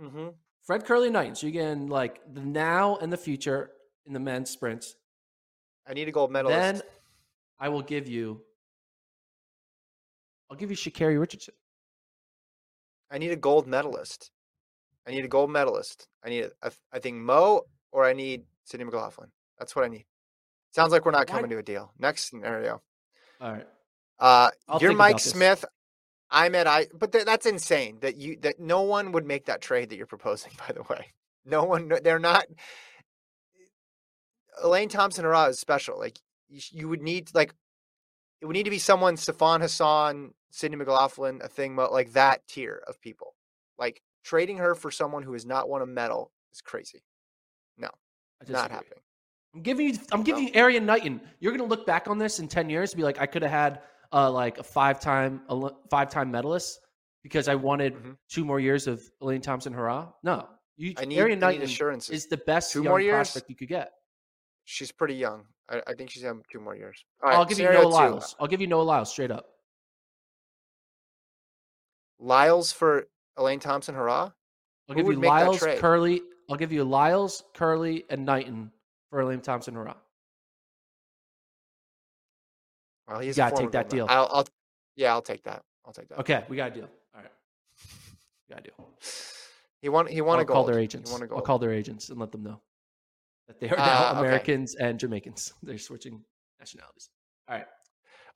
[0.00, 0.28] Mm-hmm.
[0.62, 1.34] Fred Kerley Knighton.
[1.34, 3.70] So you're getting like the now and the future
[4.06, 4.96] in the men's sprints.
[5.86, 6.58] I need a gold medalist.
[6.58, 6.82] Then
[7.58, 8.40] I will give you.
[10.50, 11.54] I'll give you Sha'Carri Richardson.
[13.10, 14.31] I need a gold medalist.
[15.06, 16.08] I need a gold medalist.
[16.24, 19.30] I need, a, Athing Mu or I need Sydney McLaughlin.
[19.58, 20.06] That's what I need.
[20.72, 21.92] Sounds like we're not Why- coming to a deal.
[21.98, 22.80] Next scenario.
[23.40, 23.66] All right.
[24.18, 25.18] Uh, I'll you're Mike.
[25.18, 25.64] Smith.
[26.30, 29.60] I'm at I, but th- that's insane that you that no one would make that
[29.60, 30.52] trade that you're proposing.
[30.66, 31.08] By the way,
[31.44, 31.92] no one.
[32.02, 32.46] They're not.
[34.62, 35.98] Elaine Thompson-Herah is special.
[35.98, 37.52] Like you, you would need like
[38.40, 42.82] it would need to be someone Sifan Hassan, Sydney McLaughlin, a thing like that tier
[42.86, 43.34] of people.
[43.78, 47.02] Like trading her for someone who has not won a medal is crazy.
[48.48, 48.98] I Not happening.
[49.54, 49.98] I'm giving you.
[50.10, 50.48] I'm giving No.
[50.50, 51.20] you Erriyon Knighton.
[51.38, 53.52] You're gonna look back on this in ten years and be like, I could have
[53.52, 55.42] had uh, like a five time
[55.90, 56.80] five time medalist
[57.22, 58.16] because I wanted Mhm.
[58.28, 60.12] two more years of Elaine Thompson-Herah.
[60.24, 60.94] No, you.
[60.96, 62.10] I need, Erriyon Knighton assurances.
[62.10, 63.14] is the best Two young more years?
[63.14, 63.92] prospect you could get.
[64.64, 65.46] She's pretty young.
[65.68, 67.04] I, I think she's had two more years.
[67.22, 67.78] All I'll give you two.
[67.86, 68.34] Lyles.
[68.40, 69.46] I'll give you Noah Lyles straight up.
[72.18, 73.06] Lyles for
[73.36, 74.08] Elaine Thompson-Herah?
[74.08, 74.34] I'll
[74.88, 75.60] Who give you Lyles?
[75.60, 76.20] Kerley.
[76.50, 78.70] I'll give you Lyles, Kerley, and Knighton
[79.10, 79.96] for Elaine Thompson-Herah.
[83.08, 84.06] Well, he's gotta take that deal.
[84.08, 84.46] I'll, I'll,
[84.96, 85.62] yeah, I'll take that.
[85.84, 86.18] I'll take that.
[86.20, 86.88] Okay, we got a deal.
[87.14, 87.30] All right,
[88.48, 88.88] we got a deal.
[89.80, 90.06] He won.
[90.06, 90.54] He won I'll a gold.
[90.56, 91.10] call their He agents.
[91.10, 92.60] won a I'll call their agents and let them know
[93.48, 94.18] that they are now Uh, okay.
[94.20, 95.52] Americans and Jamaicans.
[95.62, 96.22] They're switching
[96.60, 97.10] nationalities.
[97.48, 97.66] All right.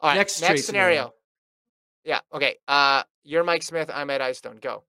[0.01, 0.94] All right, next next, scenario.
[0.97, 1.12] scenario.
[2.07, 2.21] Yeah.
[2.33, 2.55] Okay.
[2.69, 3.91] Uh, you're Mike Smith.
[3.93, 4.59] I'm Ed Eyestone.
[4.63, 4.85] Go.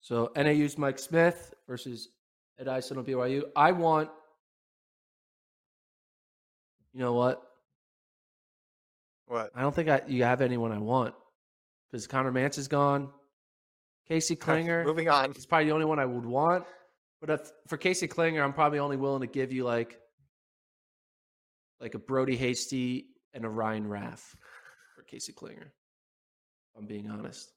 [0.00, 2.08] So NAU's Mike Smith versus
[2.58, 3.44] Ed Eyestone of BYU.
[3.54, 4.10] I want.
[6.92, 7.40] You know what?
[9.26, 9.52] What?
[9.54, 11.14] I don't think I you have anyone I want
[11.88, 13.10] because Conner Mantz is gone.
[14.08, 15.32] Casey Clinger Moving on.
[15.32, 16.64] He's probably the only one I would want.
[17.20, 20.00] But if, for Casey Clinger, I'm probably only willing to give you like
[21.80, 24.34] like a Brodey Hasty and a Ryan Raff
[24.96, 25.70] for Casey Clinger.
[26.80, 27.52] I'm being honest.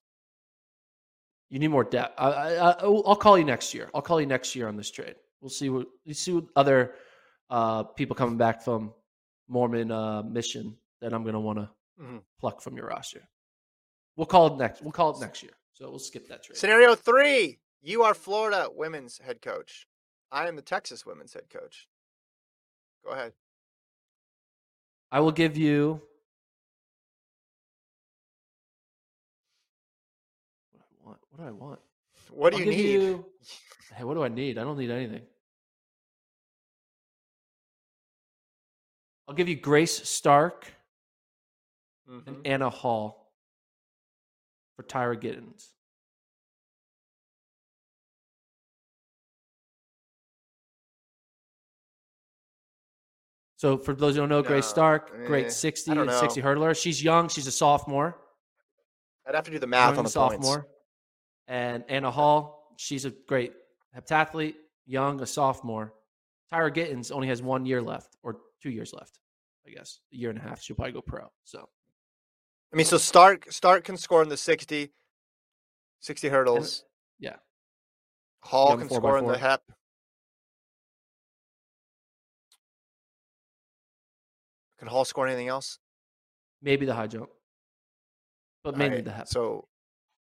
[1.50, 2.16] You need more depth.
[2.20, 3.90] I, I, I, I'll call you next year.
[3.94, 5.16] I'll call you next year on this trade.
[5.40, 6.96] We'll see what we see what other
[7.50, 8.94] uh, people coming back from
[9.48, 11.70] Mormon uh, mission that I'm going to want to
[12.02, 12.24] Mhm.
[12.40, 13.22] pluck from your roster.
[14.16, 14.82] We'll call it next.
[14.82, 15.52] We'll call it next year.
[15.74, 16.58] So we'll skip that trade.
[16.58, 17.60] Scenario three.
[17.82, 19.88] You are Florida women's head coach.
[20.32, 21.88] I am the Texas women's head coach.
[23.06, 23.34] Go ahead.
[25.12, 26.02] I will give you.
[31.34, 31.80] What do I want?
[32.30, 32.38] What do I want?
[32.38, 32.92] What do I'll you need?
[33.02, 33.26] you-
[33.96, 34.58] Hey, what do I need?
[34.60, 35.28] I don't need anything.
[39.28, 40.72] I'll give you Grace Stark
[42.08, 42.28] Mhm.
[42.28, 43.34] and Anna Hall
[44.76, 45.74] for Tyra Gittens.
[53.58, 56.80] So for those who don't know, Grace Stark, eh, great 60 and 60 hurdler.
[56.80, 57.30] She's young.
[57.30, 58.20] She's a sophomore.
[59.26, 60.62] I'd have to do the math young on the sophomore.
[60.64, 60.70] points.
[61.48, 63.54] And Anna Hall, she's a great
[63.96, 65.94] heptathlete, young, a sophomore.
[66.52, 69.20] Tyra Gittens only has one year left, or two years left,
[69.68, 70.00] I guess.
[70.14, 70.62] A year and a half.
[70.62, 71.32] She'll probably go pro.
[71.44, 71.68] So
[72.72, 74.92] I mean, so Stark Stark can score in the 60,
[76.00, 76.86] 60 hurdles.
[77.20, 77.36] yeah.
[78.42, 79.62] Hall Young can score in the hep.
[84.80, 85.80] Can Hall score anything else?
[86.64, 87.30] maybe the high jump.
[88.64, 89.28] But mainly right, the hep.
[89.28, 89.68] So,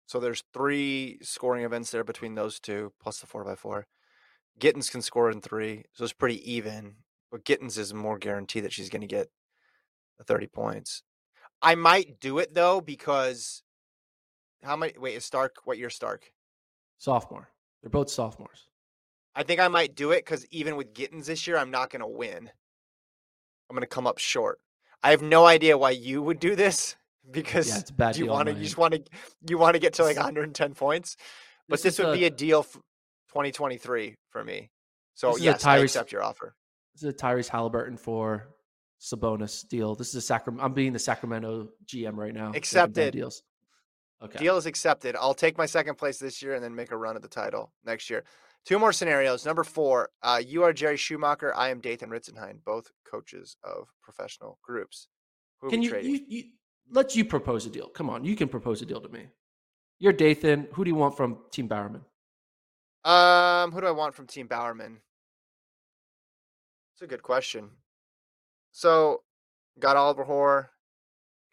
[0.07, 3.87] so there's three scoring events there between those two, plus the four by four.
[4.57, 6.95] Gittens can score in three, so it's pretty even.
[7.29, 9.27] But Gittens is more guaranteed that she's going to get
[10.17, 11.03] the 30 points.
[11.61, 13.63] I might do it though because
[14.63, 14.93] how many?
[14.97, 15.57] Wait, is Stark?
[15.65, 16.31] What year Stark?
[16.97, 17.49] Sophomore.
[17.81, 18.69] They're both sophomores.
[19.35, 21.99] I think I might do it because even with Gittens this year, I'm not going
[21.99, 22.49] to win.
[23.69, 24.59] I'm going to come up short.
[25.03, 26.95] I have no idea why you would do this
[27.29, 29.03] because Yeah, it's bad do you want to you just want to
[29.47, 31.17] you want to get to like 110 points,
[31.67, 32.79] but This this, would a- be a deal for
[33.29, 34.69] 2023 for me.
[35.15, 36.55] So This is a yes, I Tyrese- accept your offer.
[36.95, 38.47] This is a Tyrese Halliburton for
[38.99, 39.95] Sabonis deal.
[39.95, 40.63] This is a Sacramento.
[40.65, 42.51] I'm being the Sacramento GM right now.
[42.55, 43.13] Accepted.
[43.13, 43.43] deals.
[44.23, 44.39] Okay.
[44.39, 45.15] Deal is accepted.
[45.15, 47.71] I'll take my second place this year and then make a run at the title
[47.85, 48.23] next year.
[48.65, 49.45] Two more scenarios.
[49.45, 51.53] Number four, uh, you are Jerry Schumacher.
[51.55, 55.07] I am Dathan Ritzenhein, both coaches of professional groups.
[55.61, 56.11] Who are Can we you, trading?
[56.15, 56.43] you, you
[56.91, 57.89] let you propose a deal?
[57.89, 59.27] Come on, you can propose a deal to me.
[59.99, 60.67] You're Dathan.
[60.73, 62.01] Who do you want from Team Bowerman?
[63.05, 64.99] Um, who do I want from Team Bowerman?
[66.95, 67.69] It's a good question.
[68.71, 69.23] So,
[69.79, 70.71] got Oliver Hoare,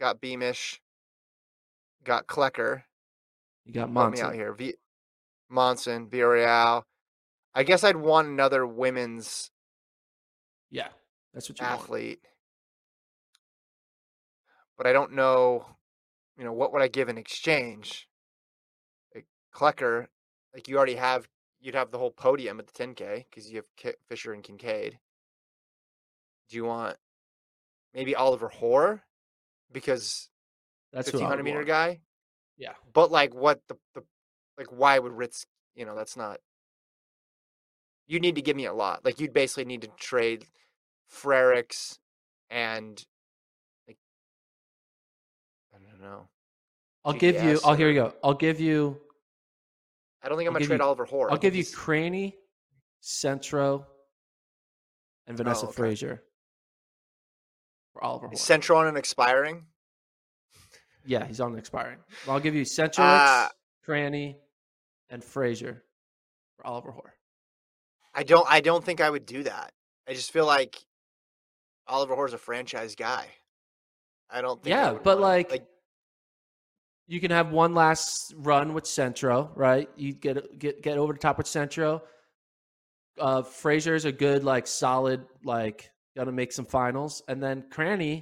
[0.01, 0.81] got Beamish,
[2.05, 2.85] got Klecker.
[3.65, 4.29] You got Help me Monson.
[4.29, 4.53] out here.
[4.55, 4.75] V-
[5.51, 6.83] Monson, Villarreal.
[7.55, 9.51] I guess I'd want another women's
[10.71, 10.89] Yeah,
[11.33, 11.91] that's what you want.
[14.77, 15.67] But I don't know.
[16.37, 18.09] You know, what would I give in exchange?
[19.15, 20.07] Like Klecker,
[20.53, 21.29] like you already have,
[21.61, 24.99] you'd have the whole podium at the 10K because you have Ki- Fisher and Kincaid.
[26.51, 26.97] Do you want
[27.95, 29.03] maybe Oliver Hoare
[29.73, 30.29] because
[30.93, 31.69] That's who I 1500 meter want.
[31.69, 32.01] guy?
[32.57, 34.05] Yeah, But like, what the, the
[34.57, 34.69] like?
[34.69, 35.47] Why would Ritz?
[35.75, 36.39] You know, that's not.
[38.07, 39.05] You need to give me a lot.
[39.05, 40.47] Like, you'd basically need to trade
[41.11, 41.99] Frerichs
[42.51, 43.14] and like I don't
[46.05, 46.29] know.
[47.05, 47.55] I'll give you.
[47.55, 48.15] GPS Oh, here you go.
[48.23, 49.01] I'll give you.
[50.23, 51.31] I don't think I'm I'll gonna trade you- Oliver Hoare.
[51.31, 52.37] I'll give you Cranny,
[53.01, 53.87] Centro,
[55.27, 55.77] and Vanessa Oh, okay.
[55.77, 56.23] Frazier
[57.93, 58.35] for Oliver Hoare.
[58.35, 59.67] is Central on an expiring.
[61.05, 61.99] yeah, he's on an expiring.
[62.27, 63.49] I'll give you Centro, Uh,
[63.85, 64.39] Cranny,
[65.11, 65.85] and Fraser
[66.57, 67.15] for Oliver Hoare.
[68.15, 68.47] I don't.
[68.51, 69.75] I don't think I would do that.
[70.09, 70.83] I just feel like
[71.87, 73.29] Oliver Hoare's a franchise guy.
[74.31, 74.75] I don't think.
[74.75, 75.69] I Yeah, would but wanna- like,
[77.07, 79.89] you can have one last run with Centro, right?
[79.97, 82.03] You get get get over the top with Centro.
[83.19, 88.15] Uh, is a good, like, solid, like, gonna make some finals, and then Cranny,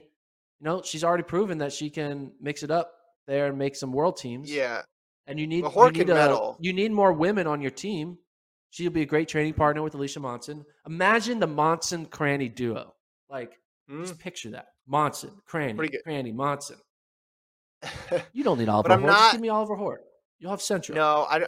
[0.60, 2.92] you know, she's already proven that she can mix it up
[3.26, 4.52] there and make some world teams.
[4.52, 4.82] yeah,
[5.26, 6.30] and you need you need, a-
[6.60, 8.18] you need more women on your team.
[8.70, 10.64] She'll be a great training partner with Alicia Monson.
[10.86, 12.94] Imagine the Monson Cranny duo.
[13.30, 13.58] Like,
[13.88, 14.02] Hmm?
[14.02, 14.66] just picture that.
[14.86, 16.76] Monson, Cranny, Cranny, Monson.
[18.32, 19.10] You don't need Oliver I'm Hoare.
[19.10, 20.00] Just give me Oliver Hoare.
[20.38, 20.96] You'll have Central.
[20.96, 21.46] No, I,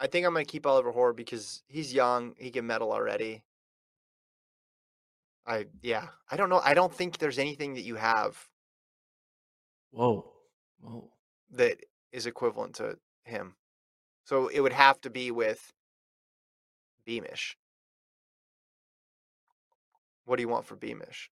[0.00, 2.34] I think I'm going to keep Oliver Hoare because he's young.
[2.38, 3.42] He can medal already.
[5.46, 6.08] I yeah.
[6.30, 6.60] I don't know.
[6.64, 8.36] I don't think there's anything that you have
[9.90, 10.32] Whoa.
[10.80, 11.10] Whoa.
[11.52, 11.78] that
[12.12, 13.54] is equivalent to him.
[14.24, 15.72] So it would have to be with
[17.04, 17.56] Beamish.
[20.24, 21.30] What do you want for Beamish?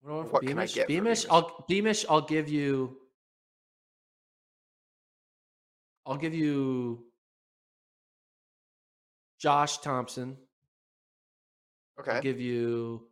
[0.00, 0.74] What, do I want for What can I Beamish?
[0.74, 1.26] get Beamish, Beamish?
[1.30, 2.96] I'll Beamish, I'll give you
[6.04, 7.04] I'll give you
[9.38, 10.36] Josh Thompson.
[12.00, 12.12] Okay.
[12.12, 13.08] I'll give you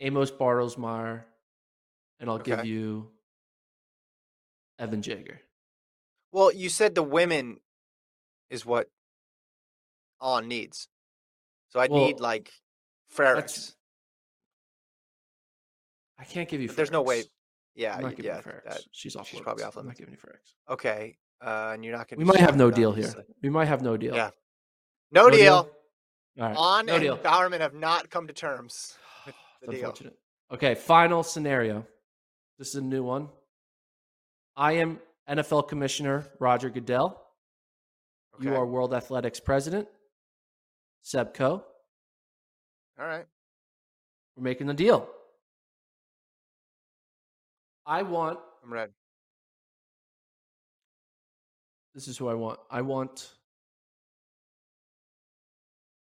[0.00, 1.22] Amos Bartelsmeyer,
[2.20, 3.10] and I'll give you
[4.78, 5.40] Evan Jager.
[6.32, 7.60] Well, you said the women
[8.50, 8.88] is what
[10.20, 10.88] on needs.
[11.70, 12.50] So I Well, need like
[13.14, 13.74] Frerichs.
[16.18, 16.68] I can't give you.
[16.68, 17.24] There's no way.
[17.74, 18.36] Yeah, I'm not giving yeah.
[18.36, 18.64] you Frerichs.
[18.64, 19.28] that- she's off.
[19.28, 19.76] she's probably limits.
[19.76, 20.72] off I'm not giving you Frerichs.
[20.72, 22.20] okay, uh, and you're not going.
[22.20, 23.12] To We might have no deal here.
[23.42, 24.14] We might have no deal.
[24.14, 24.30] Yeah.
[25.10, 25.70] No, deal.
[26.40, 26.56] All right.
[26.56, 27.16] On no and deal.
[27.16, 28.96] Bowerman have not come to terms
[29.26, 29.74] with the deal.
[29.80, 30.18] unfortunate.
[30.52, 31.86] Okay, final scenario.
[32.58, 33.28] This is a new one.
[34.56, 37.20] I am NFL Commissioner Roger Goodell.
[38.36, 38.48] Okay.
[38.48, 39.88] You are World Athletics President,
[41.02, 41.64] Seb Coe.
[42.98, 43.26] All right.
[44.36, 45.08] We're making the deal.
[47.86, 48.92] I want, I'm ready.
[51.94, 52.58] this is who I want.
[52.70, 53.30] I want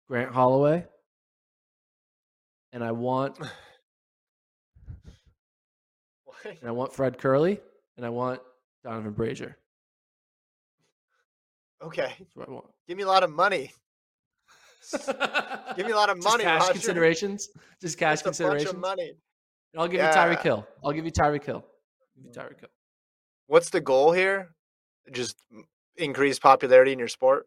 [0.09, 0.87] Grant Holloway.
[2.73, 3.39] And I want
[6.45, 7.59] and I want Fred Kerley.
[7.97, 8.41] And I want
[8.87, 9.57] Donavan Brazier.
[11.83, 12.15] Okay.
[12.19, 12.67] That's what I want.
[12.89, 13.73] Give me a lot of money.
[15.77, 16.73] Give me a lot of Just money, cash Roger.
[16.73, 17.49] considerations.
[17.81, 18.75] Just cash Just a bunch considerations.
[18.75, 19.13] of money.
[19.77, 20.15] I'll give you Yeah.
[20.15, 20.67] Tyreek Hill.
[20.85, 21.65] I'll give you Tyreek Hill.
[22.17, 22.69] Give you Tyreek Hill.
[23.47, 24.55] What's the goal here?
[25.13, 25.37] Just
[25.97, 27.47] increase popularity in your sport.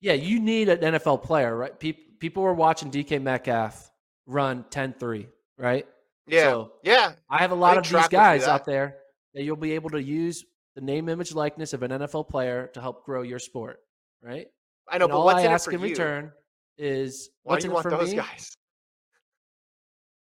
[0.00, 1.78] Yeah, you need an NFL player, right?
[1.78, 3.90] People people were watching DK Metcalf
[4.26, 5.86] run 10-3, right?
[6.26, 6.44] Yeah.
[6.44, 7.12] So- yeah.
[7.28, 8.96] I have a lot of these track would do guys out there
[9.34, 10.44] that you'll be able to use
[10.74, 13.80] the name, image, likeness of an NFL player to help grow your sport,
[14.22, 14.46] right?
[14.88, 15.86] I know, and but all what's I in ask in you?
[15.88, 16.32] return
[16.78, 18.16] is Why what's do in you it want for those me?
[18.16, 18.56] guys?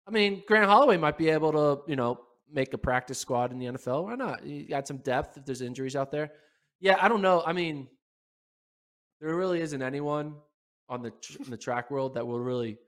[0.06, 2.20] I mean, Grant Holloway might be able to, you know,
[2.52, 4.04] make a practice squad in the NFL.
[4.04, 4.44] Why not?
[4.44, 6.32] You got some depth if there's injuries out there.
[6.80, 7.42] Yeah, I don't know.
[7.44, 7.88] I mean,
[9.20, 10.34] there really isn't anyone
[10.88, 12.78] on the tr- in the track world that will really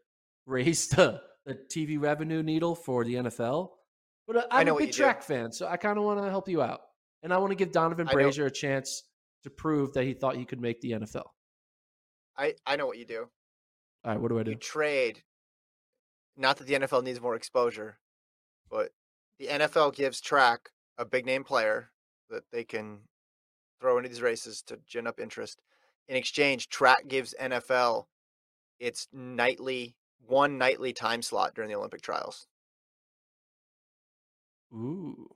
[0.46, 3.70] raise the, the TV revenue needle for the NFL.
[4.26, 4.98] But uh, I'm a big you do.
[4.98, 6.80] track fan, so I kind of want to help you out,
[7.22, 9.02] and I want to give Donavan Brazier a chance
[9.42, 11.26] to prove that he thought he could make the NFL.
[12.36, 13.26] I, I know what you do.
[14.04, 14.52] All right, what do I do?
[14.52, 15.22] You trade.
[16.36, 17.98] Not that the NFL needs more exposure,
[18.70, 18.90] but
[19.38, 21.90] the NFL gives track a big name player
[22.30, 23.00] that they can
[23.80, 25.60] throw into these races to gin up interest.
[26.08, 28.06] In exchange, track gives NFL
[28.80, 29.94] its nightly
[30.26, 32.46] one nightly time slot during the Olympic trials.
[34.72, 35.28] Ooh.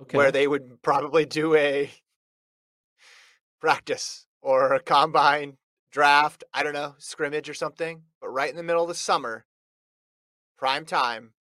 [0.00, 0.16] Okay.
[0.16, 1.88] where they would probably do a
[3.60, 5.58] practice or a combine
[5.92, 9.44] draft, I don't know, scrimmage or something, but right in the middle of the summer,
[10.58, 11.34] prime time,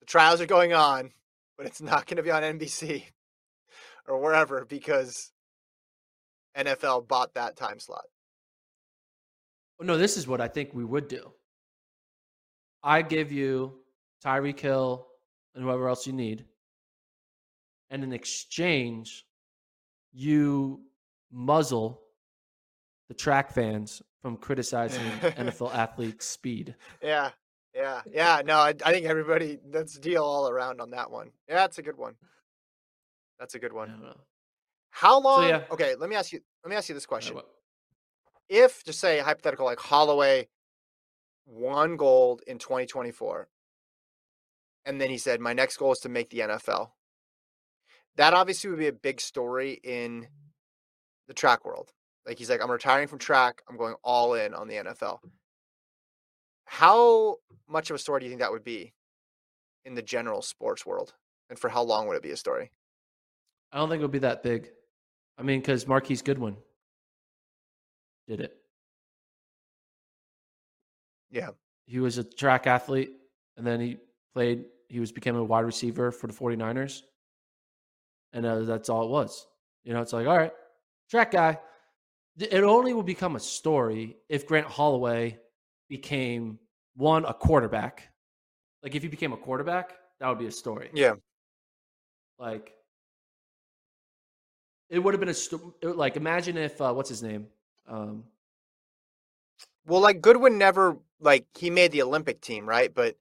[0.00, 1.12] the trials are going on,
[1.56, 3.04] but it's not going to be on NBC
[4.08, 5.32] or wherever because
[6.56, 8.04] NFL bought that time slot.
[9.80, 11.32] No, this is what I think we would do.
[12.82, 13.74] I give you
[14.24, 15.06] Tyreek Hill
[15.54, 16.44] and whoever else you need.
[17.90, 19.24] And in exchange,
[20.12, 20.80] you
[21.30, 22.02] muzzle
[23.08, 26.74] the track fans from criticizing NFL athletes' speed.
[27.02, 27.30] Yeah.
[27.74, 28.02] Yeah.
[28.06, 28.42] Yeah.
[28.44, 31.30] No, I, I think everybody, that's deal all around on that one.
[31.48, 32.14] Yeah, that's a good one.
[33.38, 34.14] That's a good one.
[34.90, 35.48] How long?
[35.48, 35.62] yeah.
[35.70, 36.40] Okay, let me ask you.
[36.64, 37.34] Let me ask you this uh, question.
[37.36, 37.46] don't.
[38.48, 40.48] If, just say hypothetical, like Holloway
[41.46, 43.48] won gold in 2024,
[44.86, 46.90] and then he said, "My next goal is to make the NFL."
[48.16, 50.26] That obviously would be a big story in
[51.28, 51.92] the track world.
[52.28, 53.62] Like he's like, "I'm retiring from track.
[53.68, 55.18] I'm going all in on the NFL."
[56.66, 58.92] How much of a story do you think that would be
[59.84, 61.14] in the general sports world,
[61.48, 62.70] and for how long would it be a story?
[63.72, 64.70] I don't think it would be that big.
[65.38, 66.56] I mean, because Marquise Goodwin
[68.26, 68.54] did it.
[71.30, 71.50] Yeah.
[71.86, 73.12] He was a track athlete,
[73.56, 73.96] and then he
[74.34, 77.02] played, he was became a wide receiver for the 49ers.
[78.32, 79.46] And uh, that's all it was.
[79.84, 80.52] You know, it's like, all right,
[81.08, 81.58] track guy.
[82.38, 85.38] It only will become a story if Grant Holloway
[85.88, 86.58] became
[86.94, 88.08] one, a quarterback.
[88.82, 90.90] Like if he became a quarterback, that would be a story.
[90.92, 91.14] Yeah.
[92.38, 92.72] Like,
[94.88, 97.48] it would have been a sto- like imagine if uh, what's his name?
[97.88, 98.24] Um,
[99.84, 102.94] Well, like Goodwin never like he made the Olympic team, right?
[102.94, 103.16] But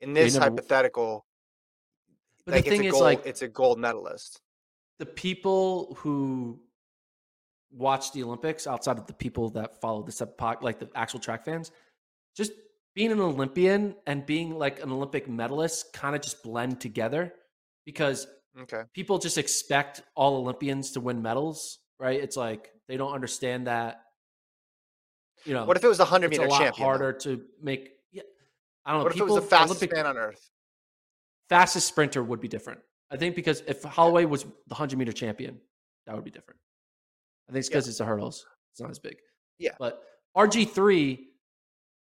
[0.00, 1.26] in this never hypothetical,
[2.46, 4.40] but like the thing it's a is, gold, like it's a gold medalist.
[4.98, 6.60] the people who
[7.70, 10.30] watch the Olympics outside of the people that follow the sub
[10.62, 11.70] like the actual track fans,
[12.36, 12.52] just
[12.94, 17.32] being an Olympian and being like an Olympic medalist kind of just blend together
[17.86, 18.26] because
[18.60, 18.82] Okay.
[18.94, 22.20] people just expect all Olympians to win medals, right?
[22.20, 24.02] It's like they don't understand that.
[25.44, 26.74] You know, What if it was the hundred it's a meter lot champion?
[26.76, 26.84] though?
[26.84, 27.90] harder to make?
[28.10, 28.22] Yeah,
[28.84, 29.04] I don't know.
[29.04, 30.50] What if it people, was the fastest Olympic, man on earth?
[31.48, 32.80] fastest sprinter would be different.
[33.10, 35.60] I think because if Holloway was the hundred meter champion,
[36.06, 36.58] that would be different.
[37.50, 37.74] I think it's Yeah.
[37.74, 38.46] because it's the hurdles.
[38.72, 39.16] It's not as big.
[39.58, 39.74] Yeah.
[39.78, 40.02] But
[40.36, 41.34] RG three,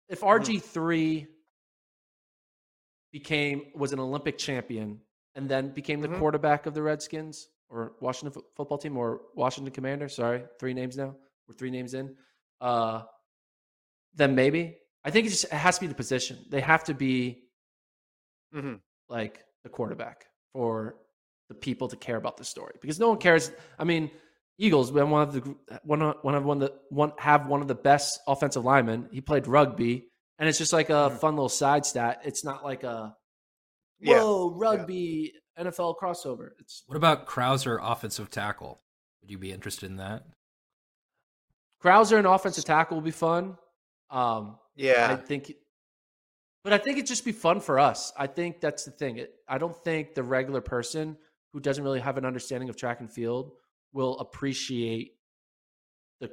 [0.10, 0.28] if Mhm.
[0.28, 1.28] RG three
[3.12, 5.02] became was an Olympic champion
[5.36, 6.20] and then became the Mhm.
[6.20, 10.10] quarterback of the Redskins or Washington fo- football team or Washington Commander.
[10.10, 11.16] Sorry, three names now.
[11.48, 12.18] We're three names in.
[12.60, 13.06] Uh,
[14.14, 16.46] then maybe I think it just it has to be the position.
[16.50, 17.50] They have to be
[18.52, 18.76] hmm
[19.08, 20.98] like the quarterback for
[21.48, 23.52] the people to care about the story because no one cares.
[23.80, 24.12] I mean,
[24.58, 27.62] Eagles when one of the one of one of one of the one have one
[27.62, 29.10] of the best offensive linemen.
[29.12, 31.20] He played rugby, and it's just like a Mhm.
[31.20, 32.22] fun little side stat.
[32.24, 33.16] It's not like a
[34.00, 34.22] Yeah.
[34.22, 36.52] whoa rugby NFL crossover.
[36.60, 38.82] It's What about Crouser, offensive tackle?
[39.22, 40.24] Would you be interested in that?
[41.80, 43.58] Crouser and offensive tackle will be fun.
[44.10, 45.54] Um, I think,
[46.64, 48.12] but I think it'd just be fun for us.
[48.18, 49.18] I think that's the thing.
[49.18, 51.18] It, I don't think the regular person
[51.54, 53.54] who doesn't really have an understanding of track and field
[53.94, 55.18] will appreciate
[56.20, 56.28] the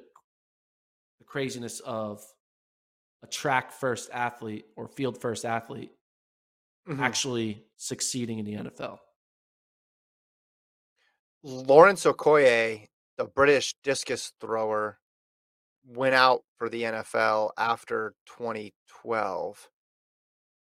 [1.18, 2.22] the craziness of
[3.22, 5.92] a track first athlete or field first athlete
[6.86, 7.00] Mhm.
[7.00, 9.00] actually succeeding in the NFL.
[11.42, 14.98] Lawrence Okoye, the British discus thrower,
[15.84, 19.68] went out for the NFL after 2012.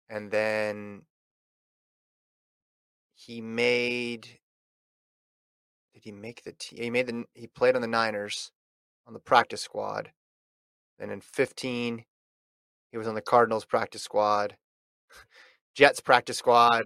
[0.08, 1.06] And then
[3.14, 4.40] he made
[5.94, 6.82] did he make the team?
[6.82, 8.50] He made the he played on the Niners
[9.06, 10.10] on the practice squad.
[10.98, 12.04] Then in 15
[12.90, 14.56] he was on the Cardinals practice squad,
[15.74, 16.84] Jets practice squad,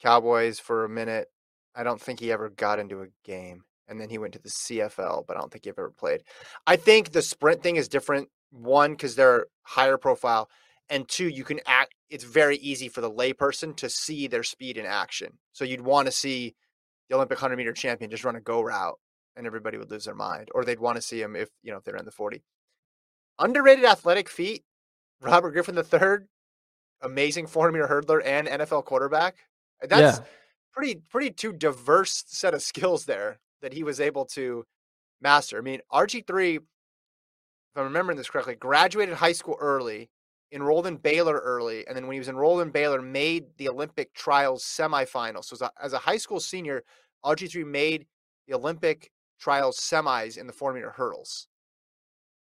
[0.00, 1.28] Cowboys for a minute.
[1.74, 3.62] I don't think he ever got into a game.
[3.88, 6.22] And then he went to the CFL, but I don't think he ever played.
[6.66, 8.28] I think the sprint thing is different.
[8.50, 10.48] One, because they're higher profile,
[10.88, 11.94] and two, you can act.
[12.08, 15.38] It's very easy for the layperson to see their speed in action.
[15.52, 16.54] So you'd want to see
[17.10, 18.98] the Olympic hundred meter champion just run a go route,
[19.36, 20.48] and everybody would lose their mind.
[20.54, 22.42] Or they'd want to see him if you know if they're in the forty.
[23.38, 24.64] Underrated athletic feat.
[25.22, 26.26] Robert Griffin III,
[27.02, 29.36] amazing 400 meter hurdler and NFL quarterback.
[29.82, 30.24] Eh, that's yeah,
[30.72, 34.64] pretty pretty two diverse set of skills there that he was able to
[35.20, 35.58] master.
[35.58, 36.62] I mean, RG3, if
[37.76, 40.10] I'm remembering this correctly, graduated high school early,
[40.52, 44.12] enrolled in Baylor early, and then when he was enrolled in Baylor, made the Olympic
[44.14, 45.44] trials semifinals.
[45.46, 46.82] So as a, as a high school senior,
[47.24, 48.06] RG3 made
[48.48, 51.48] the Olympic trials semis in the 400 meter hurdles.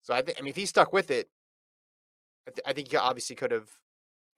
[0.02, 1.28] So I think, I mean, if he stuck with it,
[2.46, 3.68] I, th- I think he obviously could have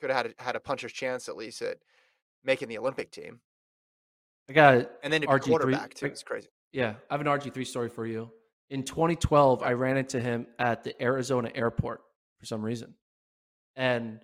[0.01, 1.79] could have had a, had a puncher's chance at least at
[2.45, 3.41] making the Olympic team.
[4.51, 4.91] I got it.
[5.03, 6.07] And then to be RG3 quarterback too.
[6.07, 6.49] It's crazy.
[6.73, 8.31] Yeah, I have an RG3 story for you.
[8.71, 12.03] In 2012, I ran into him at the Arizona airport
[12.39, 12.95] for some reason.
[13.77, 14.21] And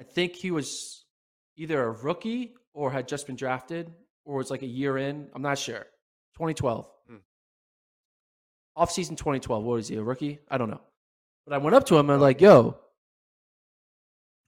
[0.00, 1.04] I think he was
[1.56, 3.92] either a rookie or had just been drafted
[4.24, 5.28] or was like a year in.
[5.34, 5.86] I'm not sure.
[6.34, 6.86] 2012.
[7.08, 7.16] Hmm.
[8.76, 9.64] Off season 2012.
[9.64, 10.38] What is he, a rookie?
[10.48, 10.80] I don't know.
[11.46, 12.78] But I went up to him and I'm like, yo,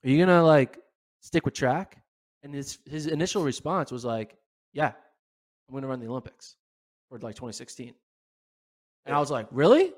[0.03, 0.79] are you going to like
[1.21, 2.01] stick with track?
[2.43, 4.35] And his, his initial response was like,
[4.73, 4.87] yeah,
[5.67, 6.55] I'm going to run the Olympics
[7.09, 7.87] for like 2016.
[7.87, 7.95] And
[9.07, 9.17] Yeah.
[9.17, 9.93] I was like, really?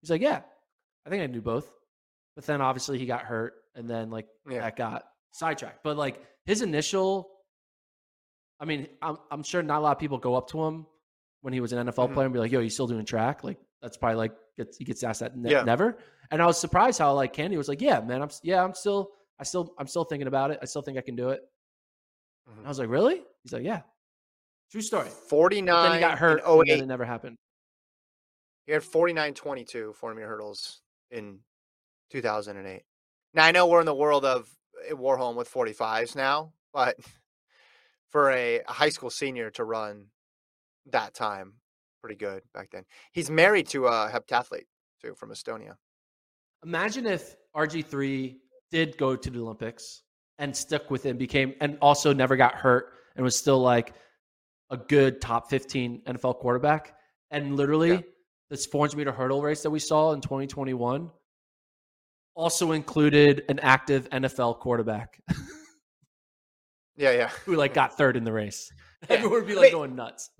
[0.00, 0.42] He's like, yeah,
[1.06, 1.70] I think I can do both.
[2.36, 4.60] But then obviously he got hurt and then like Yeah.
[4.60, 5.82] that got sidetracked.
[5.82, 7.30] But like his initial,
[8.60, 10.86] I mean, I'm, I'm sure not a lot of people go up to him
[11.40, 12.14] when he was an NFL Mhm.
[12.14, 13.42] player and be like, yo, you still doing track?
[13.42, 15.62] Like that's probably like, gets, he gets asked that ne- Yeah.
[15.62, 15.98] never.
[16.30, 19.12] And I was surprised how like Candy was like, yeah, man, I'm, yeah, I'm still,
[19.38, 20.58] I still, I'm still thinking about it.
[20.62, 21.40] I still think I can do it.
[22.48, 22.58] Mhm.
[22.58, 23.22] And I was like, really?
[23.42, 23.82] He's like, yeah.
[24.72, 25.08] True story.
[25.08, 26.40] 49 But then he got hurt.
[26.40, 26.82] in and then 08.
[26.82, 27.36] it never happened.
[28.66, 30.80] He had 49 22 4 meter hurdles
[31.10, 31.38] in
[32.10, 32.82] 2008.
[33.34, 34.48] Now, I know we're in the world of
[34.88, 36.96] eh, Warholm with 45s now, but
[38.08, 40.06] for a, a high school senior to run
[40.86, 41.54] that time,
[42.00, 42.84] pretty good back then.
[43.12, 44.66] He's married to a heptathlete,
[45.02, 45.74] too, from Estonia.
[46.64, 48.36] Imagine if RG3
[48.70, 50.02] did go to the Olympics
[50.38, 53.94] and stuck with it, became, and also never got hurt and was still like
[54.70, 56.94] a good top 15 NFL quarterback.
[57.30, 58.00] And literally, Yeah.
[58.50, 61.10] this 400 meter hurdle race that we saw in 2021
[62.36, 65.18] also included an active NFL quarterback
[66.96, 67.28] Yeah, yeah.
[67.44, 68.70] who like got third in the race.
[69.08, 69.16] Yeah.
[69.16, 69.72] Everyone would be like Wait.
[69.72, 70.30] going nuts.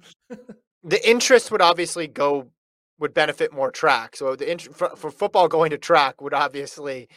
[0.85, 2.51] the interest would obviously go
[2.99, 4.17] would benefit more track.
[4.17, 7.09] So the int- for, for football going to track would obviously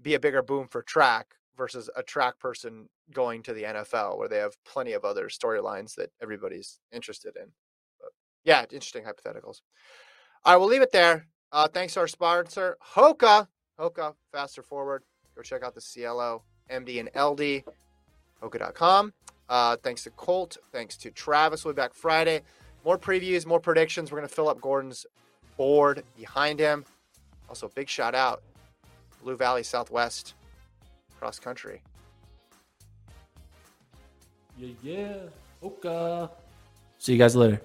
[0.00, 4.28] be a bigger boom for track versus a track person going to the NFL where
[4.28, 7.48] they have plenty of other storylines that everybody's interested in.
[8.00, 8.10] But
[8.44, 9.60] yeah, interesting hypotheticals.
[10.44, 11.26] All right, we'll leave it there.
[11.52, 13.46] Uh, thanks to our sponsor, Hoka.
[13.78, 15.02] Hoka, faster forward.
[15.34, 17.64] Go check out the Cielo, MD, and LD.
[18.42, 19.12] Hoka.com.
[19.48, 20.56] Uh, thanks to Colt.
[20.72, 21.64] Thanks to Travis.
[21.64, 22.42] We'll be back Friday.
[22.84, 24.10] More previews, more predictions.
[24.10, 25.06] We're going to fill up Gordon's
[25.56, 26.84] board behind him.
[27.48, 28.42] Also, big shout out
[29.22, 30.34] Blue Valley Southwest
[31.18, 31.82] cross country.
[34.58, 35.16] Yeah, yeah.
[35.62, 36.30] Oka.
[36.98, 37.60] See you guys later.